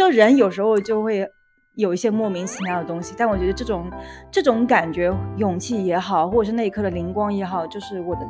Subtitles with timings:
[0.00, 1.30] 就人有时候就会
[1.74, 3.90] 有一些莫名其妙的东西，但我觉得这种
[4.30, 8.22] 这种感觉，勇气也好，或者是那一刻的灵光也好，就是我的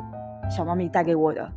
[0.53, 1.49] 小猫咪带给我的。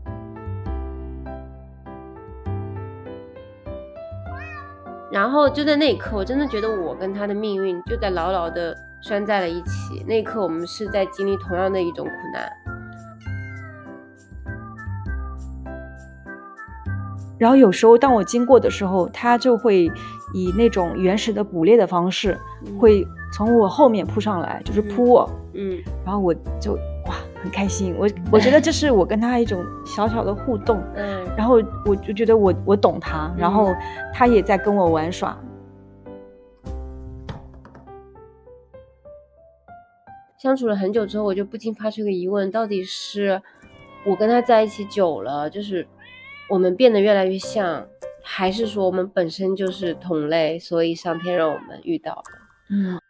[5.10, 10.04] 然后就在那一刻，我真的觉得我跟他的命运就在牢牢的拴在了一起。
[10.06, 12.63] 那一刻，我们是在经历同样的一种苦难。
[17.36, 19.90] 然后有时候当我经过的时候，它就会
[20.32, 22.38] 以那种原始的捕猎的方式，
[22.78, 25.28] 会从我后面扑上来，就是扑我。
[25.52, 26.74] 嗯，然后我就
[27.06, 30.80] 哇很开心，我我觉得这是我跟他一种小小的互动。
[30.94, 33.74] 嗯，然后我就觉得我我懂他，然后
[34.12, 35.36] 他也在跟我玩耍。
[40.38, 43.42] 相处了很久之后，我就不禁发出一个疑问：到底是
[44.06, 45.84] 我跟他在一起久了，就是？
[46.46, 47.86] 我们变得越来越像，
[48.22, 52.22] 还是说我们本身就是同类，所以上天让我们遇到了？
[52.70, 53.00] 嗯。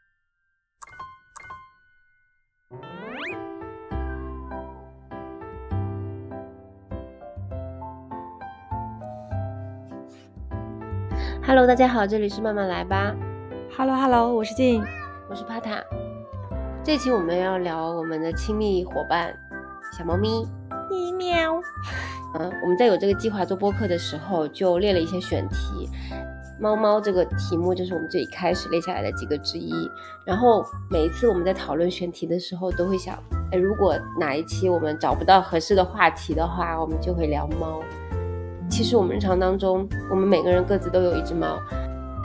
[11.45, 13.15] Hello，大家好，这里是慢慢来吧。
[13.77, 14.83] Hello，Hello，我是静，
[15.29, 15.83] 我是帕塔。
[16.85, 19.37] 这期我们要聊我们的亲密伙伴
[19.99, 20.47] 小猫咪，
[21.19, 21.61] 喵。
[22.39, 25.89] 嗯，我们在有这个计划做播客的时候，就列了一些选题。
[26.61, 29.73] 猫猫这个题目就是我们最一开始列下来的几个之一。
[30.25, 33.17] 然后每一次我们在讨论选题的时候，都会想，
[33.51, 37.83] 哎，如果哪一期我们找不到合适的话题的话，我们就会聊猫。
[38.71, 41.61] 其实我们日常当中，我们每个人各自都有一只猫，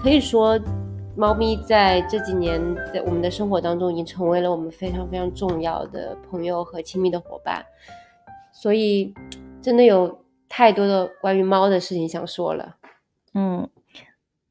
[0.01, 0.59] 可以说，
[1.15, 2.61] 猫咪在这几年
[2.93, 7.63] 在我们的生活当中，已经成为了我们非常非常重要的朋友和亲密的伙伴。
[8.61, 9.13] 所以。
[9.61, 12.77] 真的有太多的关于猫的事情想说了，
[13.33, 13.69] 嗯，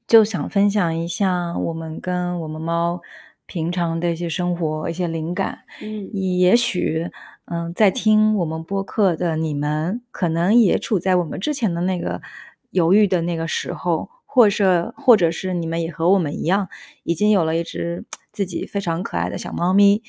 [0.07, 3.01] 就想分享一下我们跟我们猫
[3.47, 5.61] 平常的一些生活、一些灵感。
[5.81, 7.11] 嗯，也许，
[7.47, 12.21] 嗯，在听我们播客的你们，可能也处在我们之前的那个
[12.69, 16.69] 犹豫的那个时候，或者，或者是你们也和我们一样，
[17.03, 20.03] 已经有了一只自己非常可爱的小猫咪，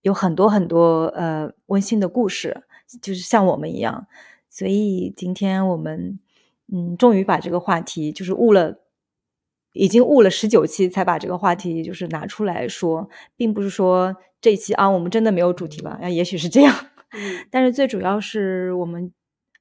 [0.00, 2.62] 有很多很多呃温馨的故事，
[3.02, 4.06] 就是像我们一样。
[4.48, 6.18] 所以今天我们，
[6.72, 8.80] 嗯，终于把这个话题就是悟了，
[9.72, 16.74] 已经悟了十九期才把这个话题就是拿出来说，并不是说这一期啊我们真的没有主题了，啊也许是这样，
[17.50, 19.12] 但是最主要是我们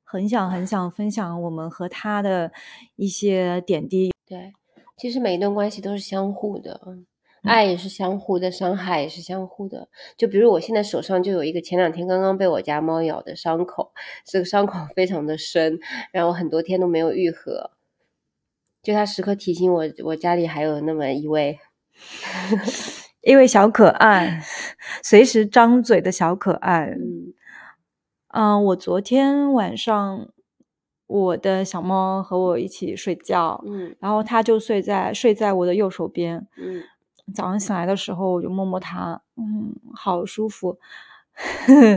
[0.04, 2.52] 很想很想分享我们和他的
[2.96, 4.14] 一些点滴。
[4.26, 4.54] 对，
[4.98, 7.06] 其实每一段关系都是相互的，嗯。
[7.46, 9.88] 爱也是相互的，伤害也是相互的。
[10.18, 13.92] 就比如我现在手上就有一个前两天刚刚被我家猫咬的伤口，
[14.26, 15.80] 这个伤口非常的深，
[16.12, 17.72] 然后很多天都没有愈合。
[18.84, 21.58] 就它时刻提醒我，我家里还有那么一位，
[23.24, 24.44] 一位小可爱，
[25.02, 26.96] 随时张嘴的小可爱。
[26.96, 27.34] 嗯，
[28.28, 30.30] 嗯，我昨天晚上
[31.08, 36.84] 我的小猫和我一起睡觉，嗯，然后它就睡在睡在我的右手边，嗯。
[37.34, 40.78] 早上醒来的时候，我就摸摸它，嗯，好舒服。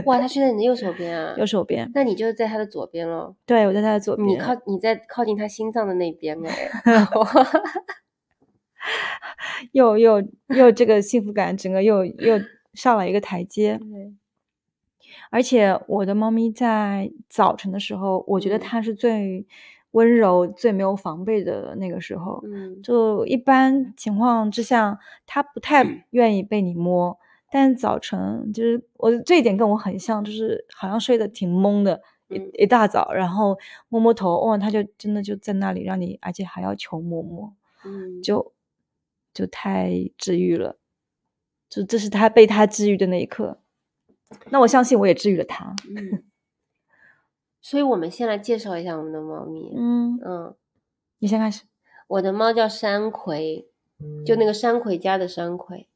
[0.05, 1.35] 哇，它 睡在你的右手边啊？
[1.37, 1.89] 右手边。
[1.93, 3.35] 那你就在它的左边了。
[3.45, 4.27] 对，我在它的左边。
[4.27, 6.71] 你靠，你在靠近它心脏的那边哎。
[9.71, 12.39] 又又又，这个幸福感整个又又
[12.73, 13.77] 上了一个台阶。
[13.77, 14.13] 对。
[15.31, 19.45] 而且我的猫咪在早晨的时候，我觉得它是最。
[19.91, 27.17] 温柔最没有防备的那个时候，嗯，就一般情况之下，他不太愿意被你摸。
[27.51, 33.57] 但早晨就是我这一点跟我很像，就是好像睡得挺懵的，一一大早，然后
[33.87, 37.51] 摸摸头，哇，他就真的就在那里让你，而且还要求摸摸，
[37.83, 38.53] 嗯，就
[39.33, 40.77] 就太治愈了，
[41.67, 43.57] 就这是他被他治愈的那一刻。
[44.51, 45.75] 那我相信我也治愈了他。
[47.61, 49.73] 所以，我们先来介绍一下我们的猫咪。
[49.75, 50.55] 嗯嗯，
[51.19, 51.63] 你先开始。
[52.07, 53.67] 我的猫叫山葵，
[54.25, 55.87] 就那个山葵家的山葵。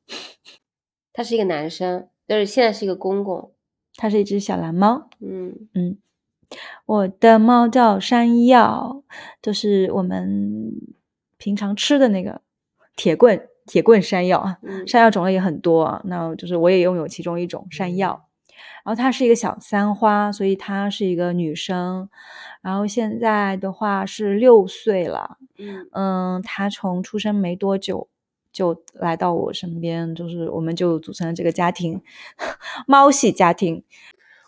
[1.14, 3.54] 它是一个男生，但是现在是一个公公。
[3.96, 5.10] 它是一只小蓝猫。
[5.20, 5.98] 嗯嗯，
[6.86, 9.04] 我的猫叫山药，
[9.42, 10.74] 就是我们
[11.38, 12.42] 平常吃的那个
[12.96, 14.60] 铁棍铁棍山药啊。
[14.86, 18.28] 山药种类也很多啊，那就是我也拥有其中一种山药。
[18.84, 22.10] 然后她是一个小三花，所以她是一个女生。
[22.62, 28.08] 然后现在的话是六岁了，嗯嗯，它从出生没多久
[28.52, 32.02] 就来到我身边，就是我们就组成了这个家庭，
[32.88, 33.84] 猫系家庭。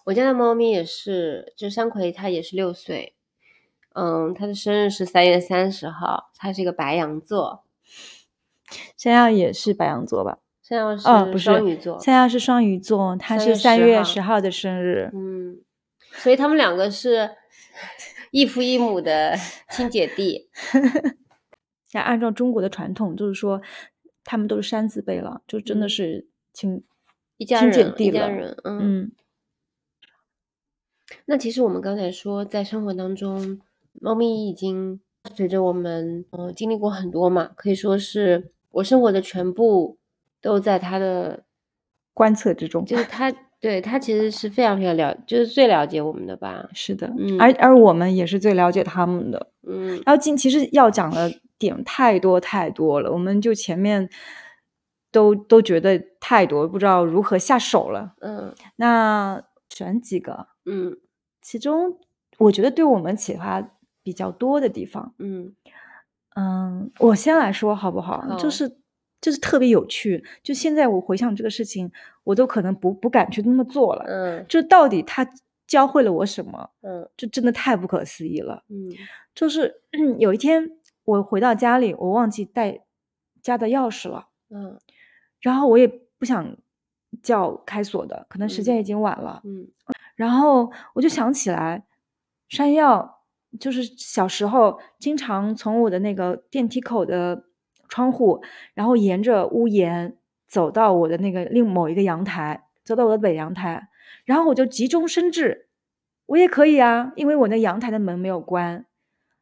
[0.06, 3.16] 我家的猫咪也是，就山葵，它也是六岁。
[3.94, 7.64] 嗯，它的生日是三月三十号，它是一个白羊座。
[8.98, 10.38] 山药也是白羊座吧？
[10.68, 12.00] 山药是哦，不是双鱼座。
[12.00, 15.12] 现在是双鱼座，他是三月十号的生日。
[15.14, 15.62] 嗯，
[16.14, 17.30] 所以他们两个是
[18.32, 19.36] 异父异母的
[19.70, 20.50] 亲姐弟。
[21.94, 23.62] 那按照中国的传统，就是说
[24.24, 26.84] 他们都是山字辈了，就真的是亲
[27.38, 28.58] 一家人，一家人。
[28.64, 29.12] 嗯。
[31.26, 33.62] 那其实我们刚才说，在生活当中，
[34.02, 35.00] 猫咪已经
[35.36, 40.00] 随着我们，嗯，经历过很多嘛，可以说是我生活的全部
[40.46, 41.44] 都在他的
[42.14, 42.86] 观测之中。
[42.86, 46.70] 就是他， 对他其实是非常非常了，就是最了解我们的吧。
[46.74, 49.48] 是的，嗯，而而我们也是最了解他们的。
[49.68, 54.08] 嗯，然后今其实要讲的点太多太多了，我们就前面
[55.12, 58.14] 都都觉得太多，不知道如何下手了。
[58.22, 60.48] 嗯，那选几个。
[60.66, 60.96] 嗯，
[61.42, 61.98] 其中
[62.38, 63.68] 我觉得对我们启发
[64.04, 65.56] 比较多的地方，嗯
[66.36, 68.38] 嗯，我先来说好不好？
[68.38, 68.78] 就是
[69.22, 70.24] 就是特别有趣。
[70.44, 71.92] 就现在我回想这个事情，
[72.24, 74.06] 我都可能不不敢去那么做了。
[74.08, 75.28] 嗯，就到底他
[75.68, 76.70] 教会了我什么？
[76.82, 78.64] 嗯，就真的太不可思议了。
[78.70, 78.92] 嗯，
[79.34, 79.82] 就是
[80.20, 80.72] 有一天
[81.06, 82.82] 我回到家里，我忘记带
[83.42, 84.28] 家的钥匙了。
[84.50, 84.80] 嗯，
[85.40, 86.56] 然后我也不想
[87.24, 89.42] 叫开锁的，可能时间已经晚了。
[89.44, 89.68] 嗯。
[90.16, 91.84] 然后我就想起来，
[92.48, 93.24] 山药
[93.60, 97.44] 就是小时候经常从我的那个电梯口的
[97.88, 98.42] 窗户，
[98.74, 100.18] 然后沿着屋檐
[100.48, 103.90] 走到我的那个另某一个阳台，走到我的北阳台，
[104.26, 105.68] 然后我就急中生智，
[106.26, 108.86] 我也可以啊，因为我那阳台的门没有关，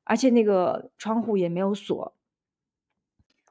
[0.03, 2.13] 而且那个窗户也没有锁，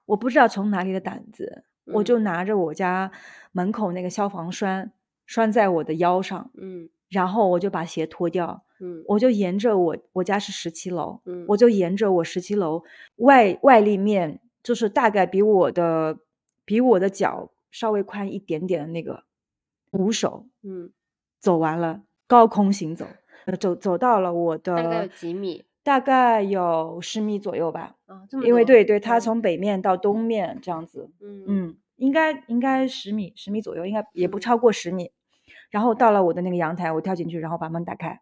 [0.06, 3.10] 我不知道从哪里的胆子，我就拿着我家
[3.52, 4.92] 门口那个消防栓
[5.26, 6.88] 拴在我的腰上，嗯。
[7.12, 12.84] 然后我就把鞋脱掉，嗯，我就沿着我我家是十七楼，嗯，我就沿着我十七楼
[13.16, 16.18] 外外立面，就是大概比我的
[16.64, 19.24] 比我的脚稍微宽一点点的那个
[19.90, 20.92] 扶手，嗯，
[21.40, 23.06] 走完了，高空行走，
[23.58, 35.10] 走走到了我的大概有几米，大概有十米左右吧，啊，这么因为对对，它从北面到东面这样子，嗯嗯，应该应该十米十米左右，应该也不超过十米。
[35.70, 38.20] 然后到了我的那个阳台，我跳进去，然后把门打开。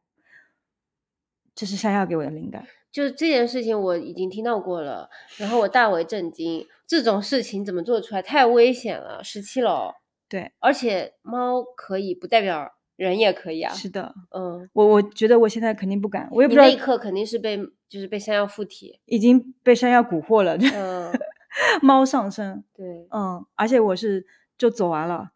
[1.53, 2.65] 这是山药给我的灵感。
[2.93, 6.67] 就这件事情我已经听到过了，然后我大为震惊。
[6.87, 8.21] 这种事情怎么做出来？
[8.21, 9.23] 太危险了！
[9.23, 9.93] 十七楼。
[10.29, 13.73] 对，而且猫可以，不代表人也可以啊。
[13.73, 16.65] 是的，嗯，我我觉得我现在肯定不敢，我也不知道。
[16.65, 17.57] 那一刻肯定是被，
[17.89, 20.57] 就是被山药附体，已经被山药蛊惑了。
[20.57, 21.13] 嗯，
[21.83, 22.65] 猫上身。
[22.75, 24.27] 对，嗯，而且我是
[24.59, 25.31] 就走完了。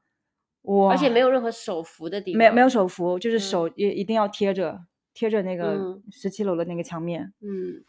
[0.62, 0.90] 我！
[0.90, 4.80] 而且没有任何手扶的地方，没有没有手扶，就是手也一定要贴着
[5.14, 7.32] 贴着那个十七楼的那个墙面。
[7.40, 7.84] 嗯，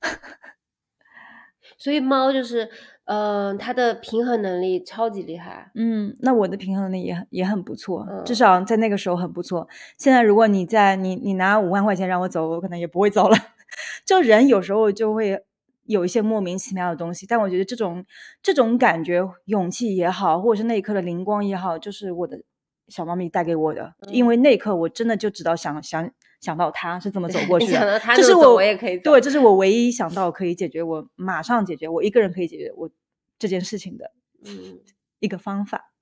[1.76, 2.70] 所以猫就是，
[3.04, 5.70] 嗯，它的平衡能力超级厉害。
[5.74, 9.68] 嗯，那我的平衡能力也很也很不错，至少在那个时候很不错。
[9.98, 13.36] 现在如果你在你你拿五万块钱让我走，我可能也不会走了。
[14.06, 15.44] 就人有时候就会。
[15.86, 18.04] 有一些莫名其妙的东西，但我觉得这种
[18.44, 22.40] 这种感觉、勇气也好，或者是那一刻的灵光也好，就是我的
[22.90, 23.94] 小猫咪带给我的。
[24.08, 26.10] 因为那一刻我真的就知道想想
[26.40, 32.90] 想到它是怎么走 过去的，这是我我也可以对，这是我唯一想到可以解决我马上解决我一个人可以解决我
[33.38, 34.12] 这件事情的
[34.44, 34.80] 嗯
[35.20, 35.92] 一个方法。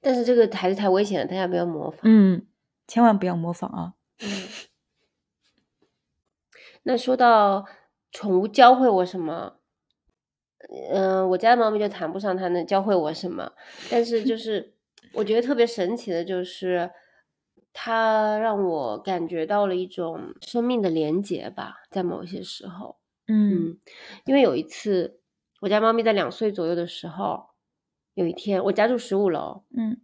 [0.00, 2.00] 但是这个还是太危险了，大家不要模仿。
[2.02, 2.46] 嗯，
[2.86, 3.94] 千万不要模仿啊。
[4.20, 4.28] 嗯。
[6.82, 7.66] 那说到。
[8.10, 9.58] 宠物教会我什么？
[10.90, 13.52] 嗯，我家的猫咪就谈不上它能教会我什么，
[13.90, 14.72] 但是就 是
[15.14, 16.90] 我觉得特别神奇的，就是
[17.72, 23.78] 它让我感觉到了一种生命的连结吧，在某些时候，嗯，
[24.24, 25.20] 因为有一次
[25.60, 27.50] 我家猫咪在两岁左右的时候，
[28.14, 30.00] 有一天我家住十五楼，嗯，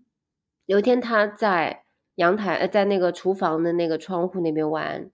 [0.66, 1.84] 有一天它在
[2.16, 5.10] 阳台呃在那个厨房的那个窗户那边玩，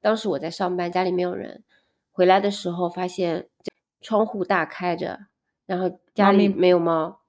[0.00, 1.64] 当时我在上班，家里没有人。
[2.12, 3.48] 回来的时候发现
[4.00, 5.26] 窗户大开着，
[5.66, 7.22] 然后家里没有猫，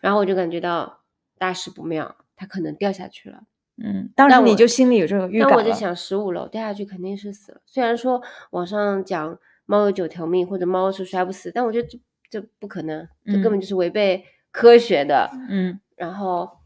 [0.00, 0.97] 然后我就感觉到
[1.38, 3.44] 大事不妙，它可能掉下去了。
[3.82, 7.60] 嗯，当时你就心里有这个预感那我就想，十五楼掉下去肯定是死了。
[7.64, 15.30] 虽然说网上讲猫有九条命或者猫是摔不死，但我觉得这这不可能，这根本就是违背科学的。
[15.48, 16.58] 嗯，然后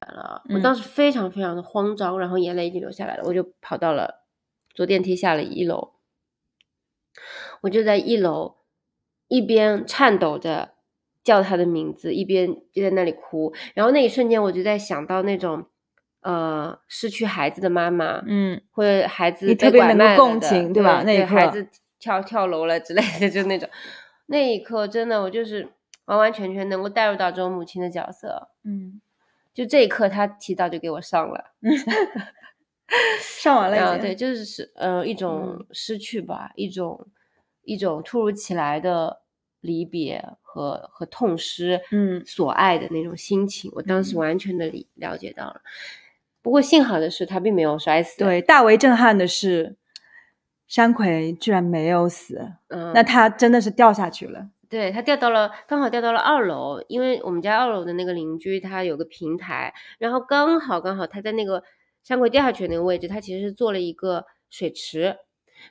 [0.00, 4.24] 完了，我当时非常非常的慌张，然后眼泪已经流下来了，我就跑到了
[4.74, 5.94] 坐电梯下了一楼。
[7.62, 8.58] 我就在一楼，
[9.28, 10.71] 一边颤抖着
[11.24, 13.52] 叫他的名字，一边就在那里哭。
[13.74, 15.66] 然后那一瞬间，我就在想到那种，
[16.22, 21.02] 呃，失去孩子的妈妈，嗯，或者孩子你特别能够共情，对吧？
[21.04, 23.68] 那一刻，孩子跳跳楼了之类的，就那种。
[24.26, 25.68] 那一刻真的，我就是
[26.06, 28.48] 完完全全能够带入到这种母亲的角色。
[28.64, 29.00] 嗯，
[29.52, 31.52] 就这一刻，他提早就给我上了，
[33.20, 34.00] 上完了已经。
[34.00, 37.06] 对，就是是呃一种失去吧，一种
[37.64, 39.20] 一种突如其来的
[39.62, 45.62] 离别和和痛失，嗯，所爱的那种心情，我当时完全的理了解到了。
[46.42, 48.18] 不过幸好的是，他并没有摔死。
[48.18, 49.76] 对，大为震撼的是，
[50.66, 52.52] 山葵居然没有死。
[52.68, 54.50] 嗯，那他真的是掉下去了。
[54.68, 61.62] 对他掉到了，刚好掉到了二楼，因为我们家二楼的那个邻居他有个平台，然后刚好刚好他在那个
[62.02, 65.18] 山葵掉下去的那个位置，他其实是做了一个水池，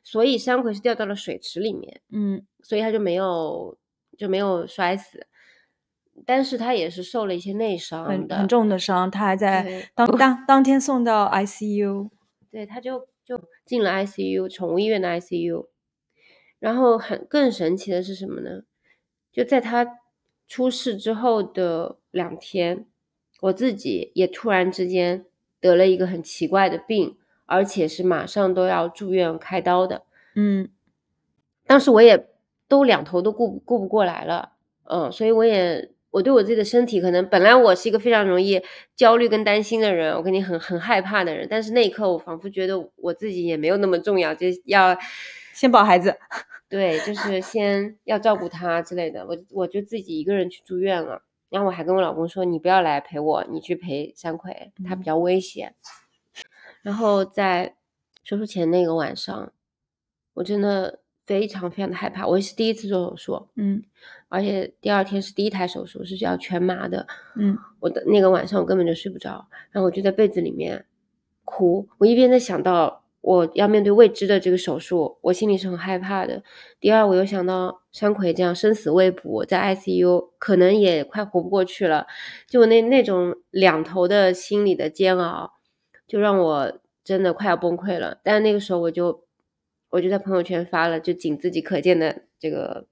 [0.04, 2.00] 所以山葵是掉到了水池里面。
[2.12, 3.76] 嗯，所以他就没有
[4.18, 5.28] 就没有摔死。
[6.26, 12.10] 但是他也是受了一些内伤，很很重的伤，他还在当当当天送到 ICU，
[12.52, 15.68] 对，他就就进了 ICU，宠物医院的 ICU。
[16.60, 18.62] 然后很更神奇的是什么呢？
[19.32, 20.00] 就在他
[20.48, 22.86] 出事之后的两天，
[23.40, 25.26] 我自己也突然之间
[25.60, 30.04] 得了一个很奇怪的病，而且是马上都要住院开刀的。
[30.36, 30.70] 嗯，
[31.66, 32.30] 当时我也
[32.72, 34.54] 都两头都顾顾不过来了，
[34.86, 35.92] 嗯，所以我也。
[36.12, 38.62] 我对我自己的身体，可能本来我是一个非常容易
[38.98, 41.48] 焦虑跟担心的人，我肯定很很害怕的人。
[41.50, 44.98] 但是那一刻，我仿佛觉得我自己也没有那么重要，就要
[45.54, 46.18] 先抱孩子，
[46.68, 49.26] 对，就是先要照顾他之类的。
[49.26, 55.76] 我我就自己一个人去住院了，然后我还跟我老公说：“你不要来陪我，你去陪山葵，他比较危险。”
[56.84, 57.78] 然后在
[58.22, 59.54] 手术前那个晚上，
[60.34, 61.00] 我真的。
[61.32, 63.82] 非常非常的害怕，我也是第一次做手术，嗯，
[64.28, 67.08] 而且第二天是第一台手术，是要全麻的，
[67.38, 70.86] 嗯，我的那个晚上我根本就睡不着，然后我就在被子里面
[71.46, 76.44] 哭，我一边在想到我要面对未知的这个手术，我心里是很害怕的。
[76.82, 82.08] 第二，我又想到山葵这样生死未卜，在 ICU 可能也快活不过去了，
[82.46, 85.54] 就那那种两头的心理的煎熬，
[86.06, 88.20] 就让我真的快要崩溃了。
[88.22, 89.24] 但那个时候我就。
[89.92, 92.88] 我就在朋友圈发了就仅自己可见的这个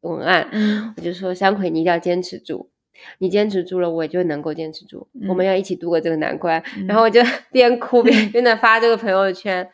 [0.00, 2.70] 文案，嗯，我就说山葵，你一定要坚持住，
[3.18, 6.62] 你坚持住了，我就能够坚持住，我们要一起度过这个难关。
[6.86, 7.20] 然后我就
[7.50, 9.68] 边哭边 边在发这个朋友圈，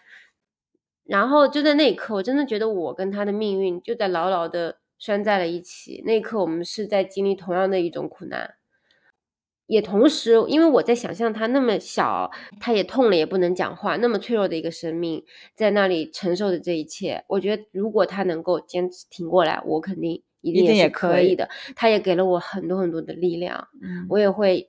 [1.05, 6.03] 然后就在那一刻，我真的觉得我跟他的命运就在牢牢的拴在了一起。
[6.07, 8.55] 那一刻，我们是在经历同样的一种苦难。
[9.71, 15.25] 也同时，因为我在想象他那么小，他也痛了，也不能讲话，那么脆弱的一个生命，
[15.55, 21.49] 在那里承受着这一切，我觉得如果他能够坚持挺过来，我肯定一定也是可以的。
[21.77, 24.69] 他也给了我很多很多的力量，嗯我也会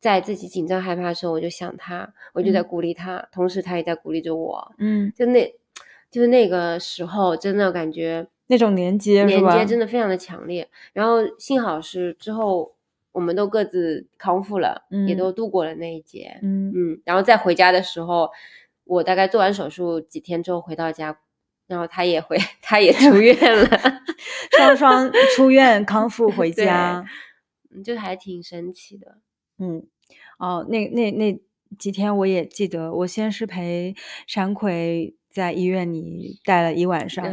[0.00, 4.72] 在自己紧张害怕的时候，我就想他，我就在鼓励他，同时他也在鼓励着我。
[4.78, 5.54] 嗯，就那，
[6.10, 10.66] 就是那个时候，真的感觉那种连接，连接真的非常的强烈。
[10.94, 12.72] 然后幸好是之后。
[13.12, 16.38] 我们都各自康复了，也都度过了那一劫。
[16.42, 18.30] 嗯嗯，然后再回家的时候，
[18.84, 21.18] 我大概做完手术几天之后回到家，
[21.66, 23.68] 然后他也回，他也出院了，
[24.56, 27.04] 双双出院康复回家，
[27.84, 29.18] 就还挺神奇的。
[29.58, 29.84] 嗯，
[30.38, 31.40] 哦，那那那
[31.78, 33.94] 几天我也记得，我先是陪
[34.26, 37.24] 山葵在医院里待了一晚上，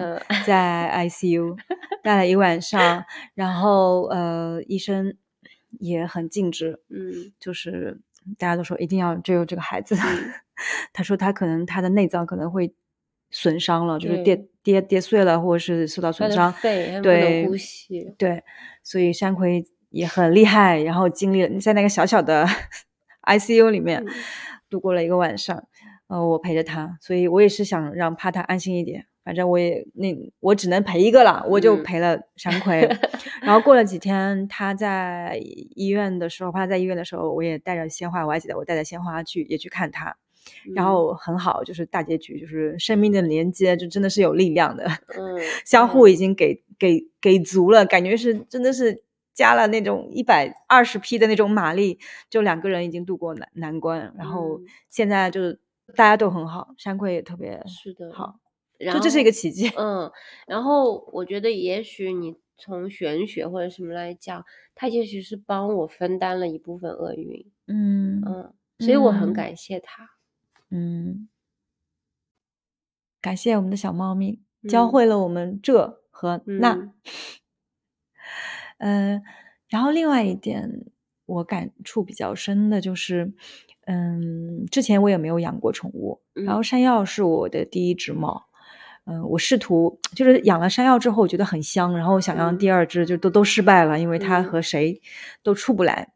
[0.46, 1.56] 在 ICU
[2.04, 3.06] 待了一晚上，
[3.36, 5.16] 然后呃，医生。
[5.80, 8.00] 也很尽职，嗯，就是
[8.38, 9.96] 大家都说一定要救救这个孩子。
[10.94, 12.74] 他说他可能他的内脏可能会
[13.30, 16.52] 损伤了，就是跌跌跌碎了，或者是受到损伤，
[17.02, 18.44] 对，呼吸，对，
[18.84, 22.48] 所以山葵也很厉害，然后经历了在那个小小的
[23.24, 24.04] ICU 里面
[24.70, 25.68] 度过了一个晚上，
[26.08, 29.06] 呃，我陪着他，所以我也是想让怕他安心一点。
[29.28, 32.80] 反正我也那我只能陪一个了，我就陪了 山葵。
[33.42, 35.38] 然后过了几天，他在
[35.76, 40.16] 医院的时候，他在医院的时候，我也带着鲜花，我还记得我带着鲜花去也去看他。
[40.74, 44.86] 然后很好，就是大结局，就是生命的连接，就真的是有力量的。
[44.86, 49.04] 嗯， 相互已经给给给足了，感觉是真的是
[49.34, 54.14] 加了那种一百二十匹的那种马力，就两个人已经度过难难关。
[54.18, 55.60] 然后现在就是
[55.98, 58.36] 大家都很好，山葵也特别是的好。
[58.80, 60.12] 就这是一个奇迹， 嗯，
[60.46, 70.12] 然后我觉得也许你从玄学或者什么来讲，他也许是帮我分担了一部分厄运，嗯嗯，所以我很感谢他，
[70.70, 71.28] 嗯，
[73.20, 76.92] 感谢我们的小猫咪教会了我们这和那，
[78.78, 79.24] 嗯，
[79.70, 80.86] 然后另外一点
[81.26, 83.34] 我感触比较深的就是，
[83.86, 88.46] 嗯，之前我也没有养过宠物，然后山药是我的第一只猫。
[89.10, 95.02] 嗯，我试图就是养了山药之后，我觉得很香，然后想养第二只，就都都失败了，因为它和谁
[95.42, 96.12] 都处不来。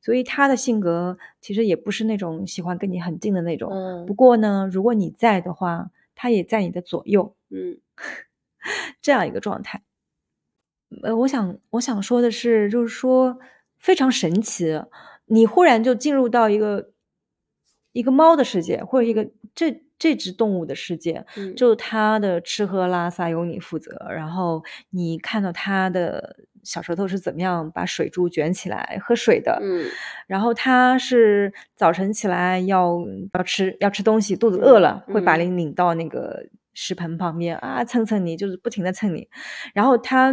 [0.00, 3.72] 所以它的性格其实也不是那种喜欢跟你很近的那种。
[3.72, 4.06] 嗯。
[4.06, 7.34] 不过呢，如果你在的话，它也在你的左右。
[7.50, 7.80] 嗯。
[9.02, 9.82] 这样一个状态。
[11.02, 13.40] 呃，我想我想说的是，就是说
[13.78, 14.80] 非常神奇，
[15.26, 16.92] 你忽然就进入到一个
[17.90, 19.82] 一个猫的世界，或者一个这。
[19.98, 21.26] 这只动物的世界，
[21.56, 24.06] 就它的吃喝拉撒由你负责。
[24.10, 29.58] 然后你看到它的小舌头是怎么样把水珠卷起来喝水的。
[29.60, 29.86] 嗯，
[30.26, 32.98] 然后它是早晨起来要
[33.32, 39.28] 要吃要吃东西，肚子饿了会把你领到那个食盆旁边啊蹭蹭你，就是不停的蹭你。
[39.74, 40.32] 然后它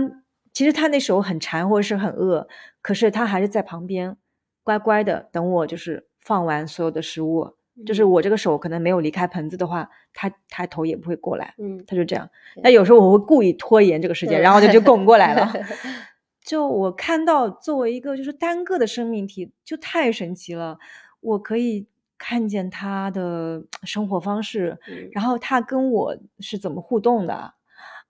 [0.54, 2.48] 其实它那时候很馋或者是很饿，
[2.82, 4.16] 可是它还是在旁边
[4.64, 7.55] 乖乖的等我，就是放完所有的食物。
[7.86, 11.54] 就是我这个手可能没有离开盆子的话，他他头也不会过来。
[11.58, 12.30] 嗯，他就这样。
[12.64, 15.52] 那有时候我会故意拖延这个时间，然后他就拱过来了。
[16.40, 20.78] 就我看到作为一个就是单个的生命体，就太神奇了。
[21.20, 24.80] 我可以看见他的生活方式，
[25.12, 27.56] 然后他跟我是怎么互动的。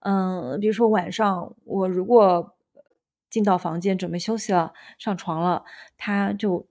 [0.00, 2.54] 嗯，比如说晚上我如果
[3.28, 5.64] 进到房间准备休息了，上床了，
[5.96, 6.68] 他就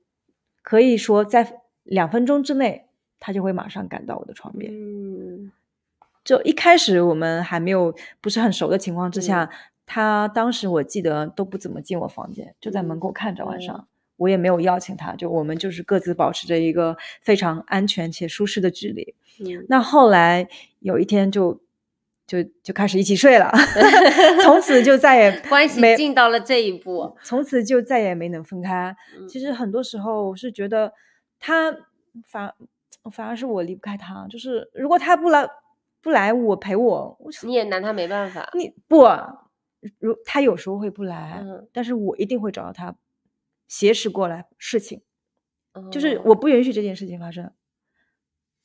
[0.62, 1.62] 可以说在。
[1.86, 2.85] 两分钟之内，
[3.26, 4.72] 他就会马上赶到我的床边。
[4.72, 5.52] 嗯，
[6.24, 7.92] 就一开始我们还没有
[8.22, 9.50] 不是很熟的情况之下，
[9.88, 13.44] 他当时我记得都不怎么进我房间，就在门口看着。
[13.44, 19.16] 晚上我也没有邀请他，就我们就是各自保持着一个非常安全且舒适的距离。
[19.40, 20.48] 嗯，那后来
[20.82, 21.60] 有一天就
[22.28, 23.52] 就就开始一起睡了，
[24.46, 28.96] 从此就再也 关系进到了这一步，从此就再也没能分开。
[29.28, 30.94] 其实很多时候我是觉得。
[31.38, 31.76] 他
[32.26, 32.56] 反
[33.10, 35.48] 反而是我离不开他，就是如果他不来
[36.02, 38.50] 不来我陪我，你也拿他没办法。
[38.54, 39.06] 你不，
[40.00, 42.96] 如他有时候会不来，但是我一定会找到他，
[43.68, 45.02] 挟持过来事情，
[45.92, 47.52] 就是我不允许这件事情发生。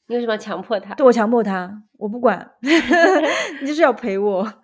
[0.07, 0.95] 你为什么要强迫他？
[0.95, 2.55] 对我强迫他，我不管，
[3.61, 4.63] 你就是要陪我。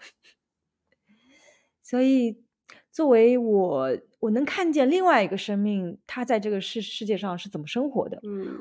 [1.83, 2.43] 所以
[2.91, 3.99] 作为我。
[4.19, 8.19] 我能看见另外一个生命，他在这个世世界上是怎么生活的。
[8.25, 8.59] 嗯，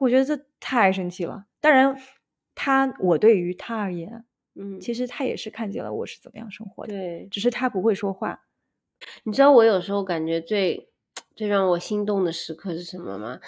[0.00, 1.44] 我觉得这太神奇了。
[1.60, 1.96] 当然，
[2.54, 6.92] 他我对于他而言，嗯，其实他也是看见了我是怎么样生活的。
[6.92, 8.40] 对，只是他不会说话。
[9.22, 10.88] 你知道我有时候感觉最
[11.36, 13.40] 最让我心动的时刻是什么吗？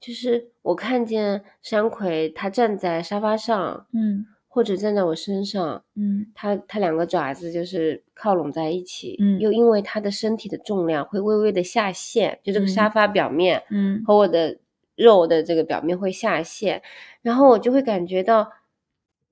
[0.00, 4.26] 就是我看见山葵，他站在沙发上，嗯。
[4.48, 14.58] 或者站在我身上，嗯，它它两个爪子就是靠拢在一起，嗯，又因为它的身体的重量会微微的下陷，就这个沙发表面，嗯，和我的
[14.96, 16.82] 肉的这个表面会下陷，
[17.22, 18.50] 然后我就会感觉到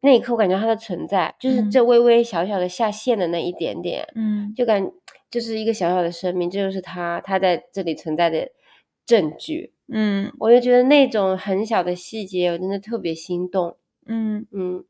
[0.00, 4.92] 那一刻，我感觉它的存在，就是这微微小小的下陷的那一点点，嗯，就感
[5.30, 8.50] 就是一个小小的生命，这就是它它在这里存在的
[9.06, 14.46] 证据，嗯，我就觉得那种很小的细节，我真的特别心动，嗯。
[14.52, 14.84] 嗯。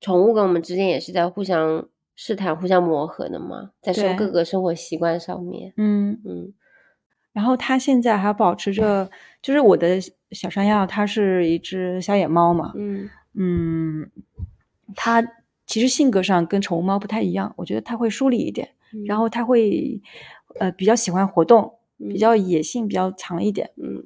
[0.00, 4.28] 宠物跟我们之间也是在互相试探、互相磨合的嘛，在生各。
[4.28, 5.72] 个生活习惯上面。
[5.76, 6.20] 嗯。
[6.24, 6.52] 嗯。
[7.32, 9.98] 然后它现在还保持着，就是我的
[10.30, 12.72] 小山药，它是一只小野猫嘛。
[12.74, 14.10] 嗯嗯。
[14.94, 15.22] 它
[15.66, 18.68] 其实性格上跟宠物猫不太一样，我觉得它会疏离一点，
[19.06, 20.02] 然后它会
[20.60, 23.70] 呃比较喜欢活动，比较野性比较强一点。
[23.76, 24.04] 嗯。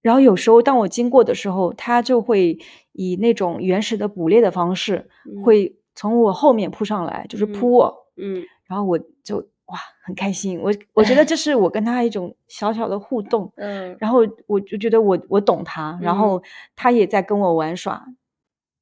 [0.00, 2.56] 然后有时候当我经过的时候，它就会
[2.92, 5.08] 以那种原始的捕猎的方式，
[5.44, 8.06] 会从我后面扑上来，就是扑我。
[8.16, 13.52] 嗯，然后我就哇很开心，我我觉得这是我跟他一种小小的互动。
[13.58, 16.42] 嗯，然后我就觉得我我懂他，然后
[16.76, 18.06] 他也在跟我玩耍。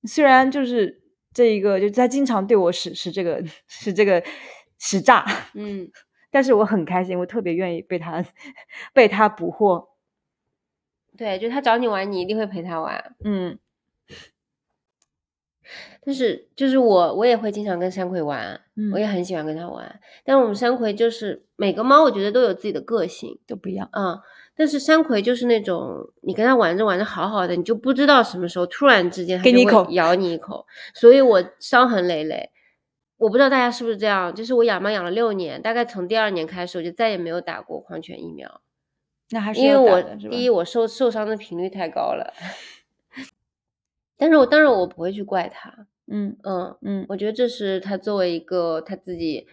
[0.07, 4.23] 虽然就是这一个，就他经常对我使使这个使这个
[4.79, 5.25] 使诈。
[5.55, 5.90] 嗯，
[6.31, 8.23] 但是我很开心，我特别愿意被他
[8.92, 9.88] 被他捕获。
[11.16, 13.14] 对，就他找你玩，你一定会陪他玩。
[13.25, 13.57] 嗯，
[16.05, 18.61] 但是就是我，我也会经常跟山葵玩，
[18.93, 20.01] 我也很喜欢跟它玩。
[20.25, 23.89] 但我们山葵就是每个猫，我觉得都有自己的个性，都不一样。
[23.93, 24.19] 嗯，
[24.57, 32.51] 但是山葵就是那种你跟它玩着玩着好好的，你就不知道什么时候突然之间给你一口咬你一口，所以我伤痕累累。
[33.17, 38.61] 我不知道大家是不是这样，就是我养猫养了六年，大概从第二年开始，我就再也没有打过狂犬疫苗。
[39.31, 42.35] 那还是因为我第一，我受受伤的频率太高了，
[44.16, 49.46] 但是我当然我不会去怪他，嗯嗯嗯，我觉得这是他作为一个他自己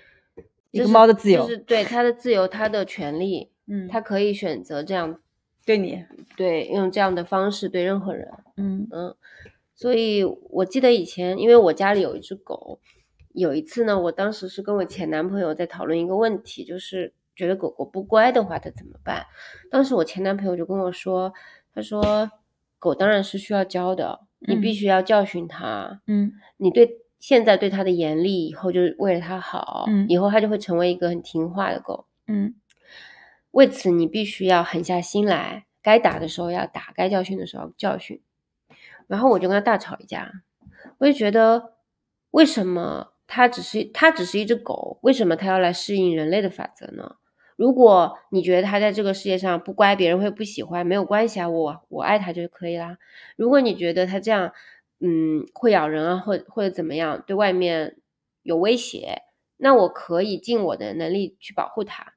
[0.72, 2.14] 一个猫的自由，就是对他的。
[2.14, 5.20] 自由，他的权利，嗯，他可以选择这样
[5.66, 6.04] 对你，
[6.38, 9.16] 对用这样的方式对任何人，嗯嗯，
[9.76, 12.80] 所以我记得以前，因为我家里有一只狗，
[13.34, 19.26] 有一次呢，我当时是跟我前男朋友在讨论一个问题，就是觉得狗狗不乖的话，它怎么办？
[19.70, 21.34] 当时我前男朋友就跟我说，
[21.74, 22.30] 他说
[22.78, 32.08] 狗当然是需要教的，你必须要教训它，嗯，你对现在对它的严厉，以后就是为了它好，嗯以后它就会成为一个很听话的狗。
[32.28, 32.56] 嗯
[33.52, 38.22] 为此，你必须要狠下心来，该打的时候要打，该教训的时候要教训。
[39.08, 40.32] 然后我就跟他大吵一架，
[41.00, 41.74] 我就觉得，
[42.32, 47.18] 为什么他只是他只是一只狗，为什么他要来适应人类的法则呢？
[47.62, 52.98] 如果你觉得它在这个世界上不乖，别人会不喜欢，没有关系啊，我我爱它就可以啦。
[53.36, 54.52] 如果你觉得它这样，
[55.00, 57.98] 嗯，会咬人啊，或或者怎么样，对外面
[58.42, 59.22] 有威胁，
[59.58, 62.14] 那我可以尽我的能力去保护它。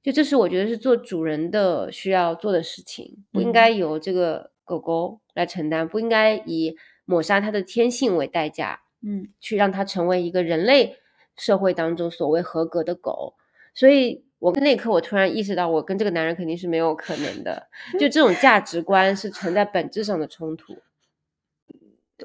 [0.00, 10.98] 就这是我觉得是做主人的需要做的事情，不应该由这个狗狗来承担，不应该以抹杀它的天性为代价，嗯去让它成为一个人类
[11.36, 13.34] 社会当中所谓合格的狗。
[13.74, 17.68] 所以，我那一刻我突然意识到，我跟这个男人肯定是没有可能的。
[17.98, 20.76] 就 这种价值观是存在本质上的冲突。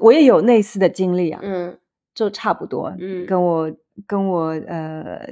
[0.00, 1.78] 我也有类似的经历啊，嗯
[2.14, 3.72] 就差不多，嗯跟我
[4.06, 5.28] 跟我呃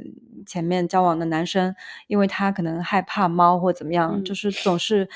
[0.46, 1.74] 前面交往的男生，
[2.06, 5.08] 因为他可能害怕猫或怎么样，嗯就是总是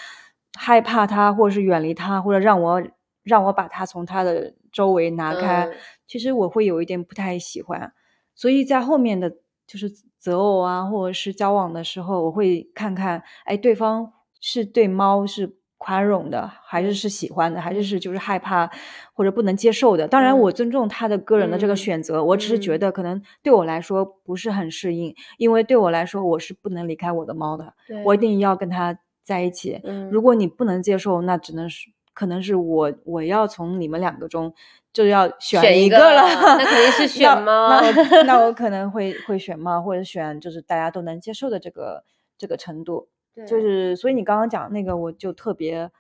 [0.59, 2.83] 害怕他，或者是远离他，或者让我
[3.23, 5.75] 让我把他从他的周围拿开，嗯
[6.09, 7.93] 其实我会有一点不太喜欢，
[8.35, 18.71] 所以在后面的就是择偶啊，或者是交往的时候，我会看看，哎，对方是对猫是宽容的，还是是喜欢的，还是是就是害怕
[19.13, 20.09] 或者不能接受的。
[20.09, 20.55] 当然，我嗯。
[20.55, 22.81] 尊重他的个人的这个嗯选择，我只是觉嗯。
[22.81, 27.75] 得可能对我来说不是很适应，因为对我来说我是不能离开我的猫的，
[28.05, 29.81] 我一定要跟它在一起。
[29.85, 30.09] 嗯。
[30.11, 34.55] 如果你不能接受，那只能是可能是我我要从你们两个中
[34.97, 38.23] 就要选选一个了，个那肯定是 选那猫那我？
[38.25, 42.03] 那我可能会会选猫，或者选就是大家都能接受的这个
[42.39, 43.09] 这个程度。
[43.47, 45.91] 就是所以你刚刚讲那个，我就特别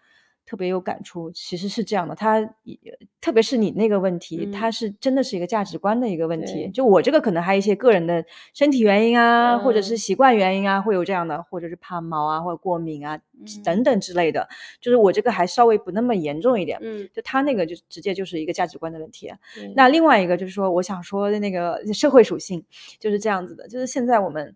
[0.46, 1.30] 特别有感触。
[1.32, 2.78] 其实是这样的，他也
[3.20, 6.70] 特别是你那个问题，它嗯是真的是一个价值观的一个问题。
[6.70, 14.48] 就我这个可能还有一些个人的身体原因啊，或者是嗯习惯原因啊，会有这样的，或者是怕猫啊，或者过敏啊、嗯等等之类的。
[14.80, 16.78] 就是我这个还稍微不那么严重一点。
[16.80, 19.32] 嗯就他那个就直接就是一个价值观的问题。
[19.54, 22.64] 对那另外一个就是说，我想说的那个社会属性
[23.00, 24.54] 就是这样子的，就是现在我们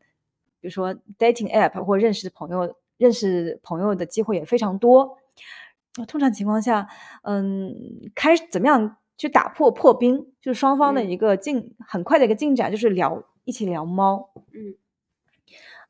[0.60, 5.18] 比如说 dating app 或认识朋友、认识朋友的机会也非常多。
[5.96, 6.88] 呃通常情况下，
[7.22, 7.74] 嗯，
[8.14, 14.30] 开怎么样去打破破冰，就是双方的嗯一个进、很快的一个进展，就是聊一起聊猫。
[14.52, 14.74] 嗯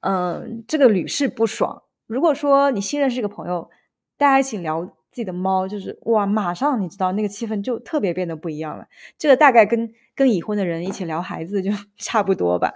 [0.01, 1.83] 嗯，这个屡试不爽。
[2.07, 3.69] 如果说你新认识一个朋友，
[4.17, 8.87] 大家一起聊自己的猫，就是哇，马上你知道那个气氛就特别变得不一样了。
[9.19, 12.73] 这个大概跟跟已婚的人一起聊孩子就 差不多吧。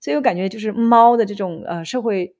[0.00, 2.34] 所以我感觉就是猫的这种呃社会，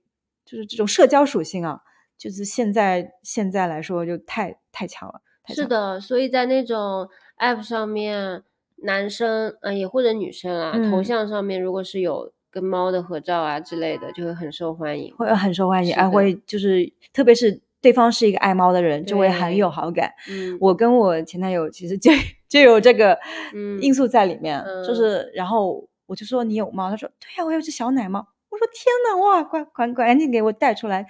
[0.45, 1.81] 就是这种社交属性啊，
[2.25, 5.21] 就是现在现在来说就太太强了。
[5.43, 7.07] 太强了，是的，所以在那种
[7.39, 8.43] app 上面，
[8.77, 15.15] 男生呃也或者女生啊，头嗯像上面如果是有跟猫的合照啊之类的，就会很受欢迎。
[15.17, 20.11] 会很受欢迎，还会就是特别是对方是一个爱猫的人，就会很有好感。
[20.31, 22.11] 嗯，我跟我前男友其实就
[22.49, 23.19] 就有这个
[23.55, 28.27] 嗯因素在里面，就嗯是然后我就说你有猫，他说对呀、我有只小奶猫。
[28.55, 31.07] 我说天呐，哇，快快赶紧给我带出来，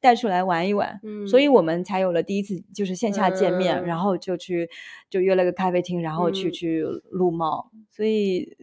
[0.00, 0.98] 带出来玩一玩。
[1.04, 4.68] 嗯所以嗯我们才有了第一次就是线下见面，然嗯后就去
[5.08, 7.70] 就约了个咖啡厅，然后去嗯去撸猫。
[7.90, 8.56] 所以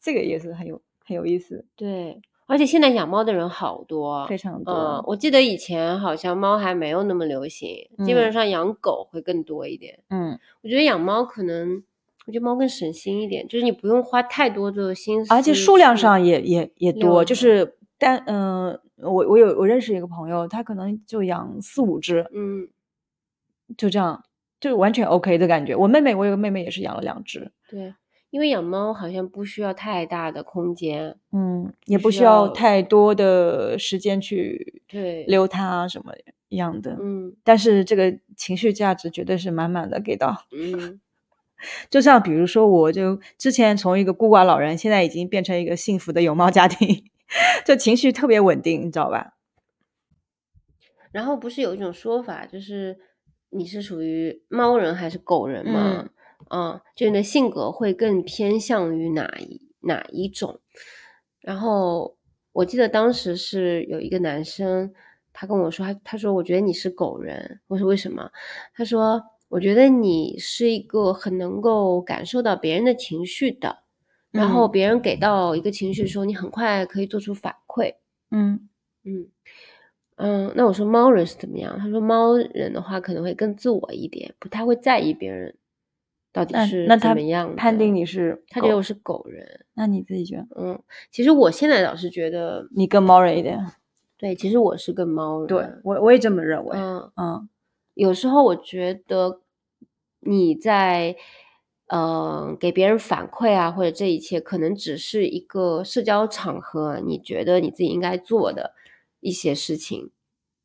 [0.00, 5.04] 这个也是很有很有意思，对，而且现在养猫的人好多，非常嗯多，。
[5.06, 7.68] 我记得以前好像猫还没有那么流行，
[8.04, 10.00] 基本嗯上养狗会更多一点。
[10.08, 11.82] 嗯，我觉得养猫可能，
[12.26, 22.68] 我觉得猫更省心一点，就是你不用花太多的心思，而且数量上也也也多，就是但嗯、我我有我认识一个朋友，他可能就养四五只，嗯，
[23.76, 24.24] 就这样，
[24.58, 25.76] 就完全 OK 的感觉。
[25.76, 27.94] 我妹妹，我有个妹妹也是养了两只，对，
[28.30, 36.12] 因为养猫好像不需要太大的空间，嗯，也不需要要太多的时间去对，溜它啊什么
[36.48, 36.96] 样的。
[37.00, 40.46] 嗯但是这个情绪价值绝对是满满的给到。
[40.50, 41.00] 嗯
[41.90, 47.04] 就像比如说，我就之前从一个孤寡老人，现在已经变成一个幸福的有猫家庭，
[47.64, 49.34] 就情绪特别稳定，你知道吧？
[51.12, 52.98] 然后不是有一种说法，就是
[53.50, 56.08] 你是属于猫人还是狗人吗？
[56.50, 60.60] 嗯，就你的性格会更偏向于哪一哪一种？
[61.40, 62.16] 然后
[62.52, 64.92] 我记得当时是有一个男生，
[65.32, 68.30] 他跟我说，他他说我觉得你是狗人，我说为什么？
[68.74, 69.22] 他说
[69.54, 73.84] 我觉得你是一个很能够感受到别人的情绪的，
[74.32, 77.94] 然后别人给到一个情绪的时候，你很快可以做出反馈。
[78.32, 78.68] 嗯
[79.04, 79.28] 嗯
[80.16, 81.78] 嗯，那我说猫人是怎么样？
[81.78, 85.56] 他说猫人的话可能会更自我一点，不太会在意别人
[86.32, 87.54] 到底是怎么样。
[87.54, 90.46] 判定你是他觉得我是狗人，那你自己觉得？
[90.60, 93.56] 嗯，其实我现在倒是觉得你更猫人一点。
[94.16, 95.46] 对，其实我是更猫人。
[95.46, 96.76] 对我我也这么认为。
[96.76, 97.48] 嗯嗯，
[97.94, 99.40] 有时候我觉得
[100.24, 101.16] 你在
[101.88, 108.72] 呃给别人反馈啊，或者这一切，可能只是一个社交场合，你觉得你自己应该做的
[109.20, 110.10] 一些事情，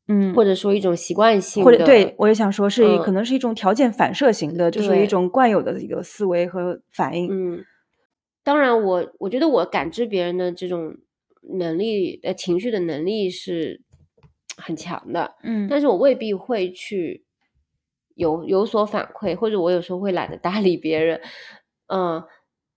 [0.08, 7.28] 嗯，或者说一种习惯性，或者对我也想说是可能是一种条件反射型的，就是一种惯有的一个思维和反应。
[7.30, 7.64] 嗯，
[8.42, 10.96] 当然，我我觉得我感知别人的这种
[11.42, 13.82] 能力，呃，情绪的能力是
[14.56, 17.24] 很强的，嗯，但是我未必会去。
[18.20, 21.18] 有有所反馈，或者我有时候会懒得搭理别人，
[21.86, 22.22] 嗯，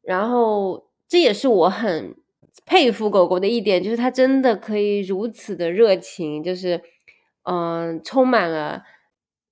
[0.02, 2.16] 然后这也是我很
[2.66, 6.82] 佩服狗狗的一点，就是它真的可以如此的热情，就是
[7.44, 8.84] 嗯，充满了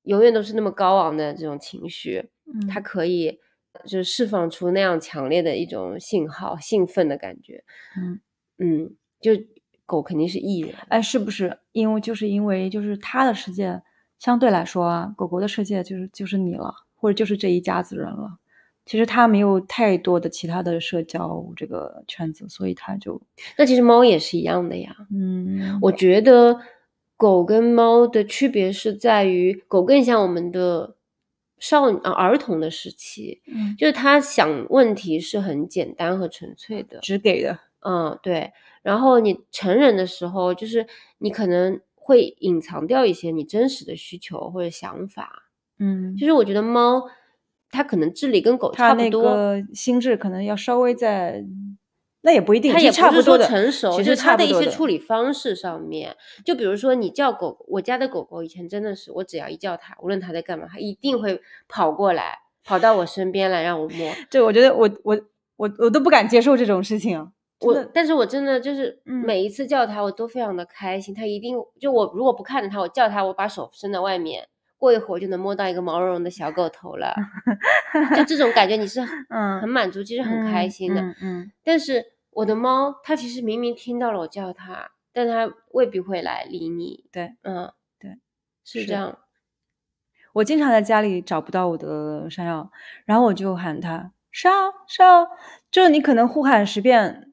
[0.04, 2.30] 永远都是那么高昂的这种情绪，
[2.70, 3.40] 它可以
[3.84, 7.66] 就是释放出那样强烈的一种信号，兴奋的感觉，
[7.98, 8.22] 嗯
[8.60, 9.32] 嗯，就
[9.86, 11.60] 狗肯定是艺人，哎，是不是？
[11.74, 13.82] 因为就是因为就是它的世界。
[14.22, 18.38] 相对来说啊，狗狗的世界就是就是你了，或者就是这一家子人了。
[18.86, 23.20] 其实它没有太多的其他的社交这个圈子，所以它就
[23.58, 24.96] 那其实猫也是一样的呀。
[25.12, 26.60] 嗯，我觉得
[27.18, 30.96] 狗跟猫的区别是在于，狗更像我们的
[31.58, 38.54] 少啊儿童的时期，嗯，就是他想问题是很简单和纯粹的，只给的，嗯，对。
[38.84, 40.86] 然后你成人的时候，就是
[41.18, 41.82] 你可能。
[42.04, 45.44] 会隐藏掉一些你真实的需求或者想法，
[45.78, 47.04] 嗯，就是我觉得猫
[47.70, 51.46] 它可能智力跟狗差不多，心智可能要稍微在，
[52.22, 64.12] 那也不一定，它也不是说成熟，就是它的一些处理方式上面，就比如说你叫狗，我家的狗狗以前真的是，我只要一叫它，无论它在干嘛，它一定会跑过来，跑到我身边来让我摸。
[64.30, 65.18] 对，我觉得我我
[65.56, 67.32] 我我都不敢接受这种事情。
[67.62, 71.14] 我，但是我真的就是每一次叫它，我都非常的开心。
[71.14, 74.48] 它一定就我如果不看着它，我叫它，我把手伸在外面，
[74.78, 77.16] 过一会儿就能摸到一个毛茸茸的小狗头了。
[78.16, 81.02] 就这种感觉，你是 嗯很满足，其实很开心的。
[81.22, 81.52] 嗯。
[81.64, 87.06] 但是我的猫，它其实明明听到了我叫它，但它未必会来理你。
[87.12, 88.18] 对，嗯，对，
[88.64, 89.20] 是这样。
[90.34, 92.72] 我经常在家里找不到我的山药，
[93.06, 94.52] 然后我就喊它山
[94.88, 95.28] 山，
[95.70, 97.31] 就是你可能呼喊十遍。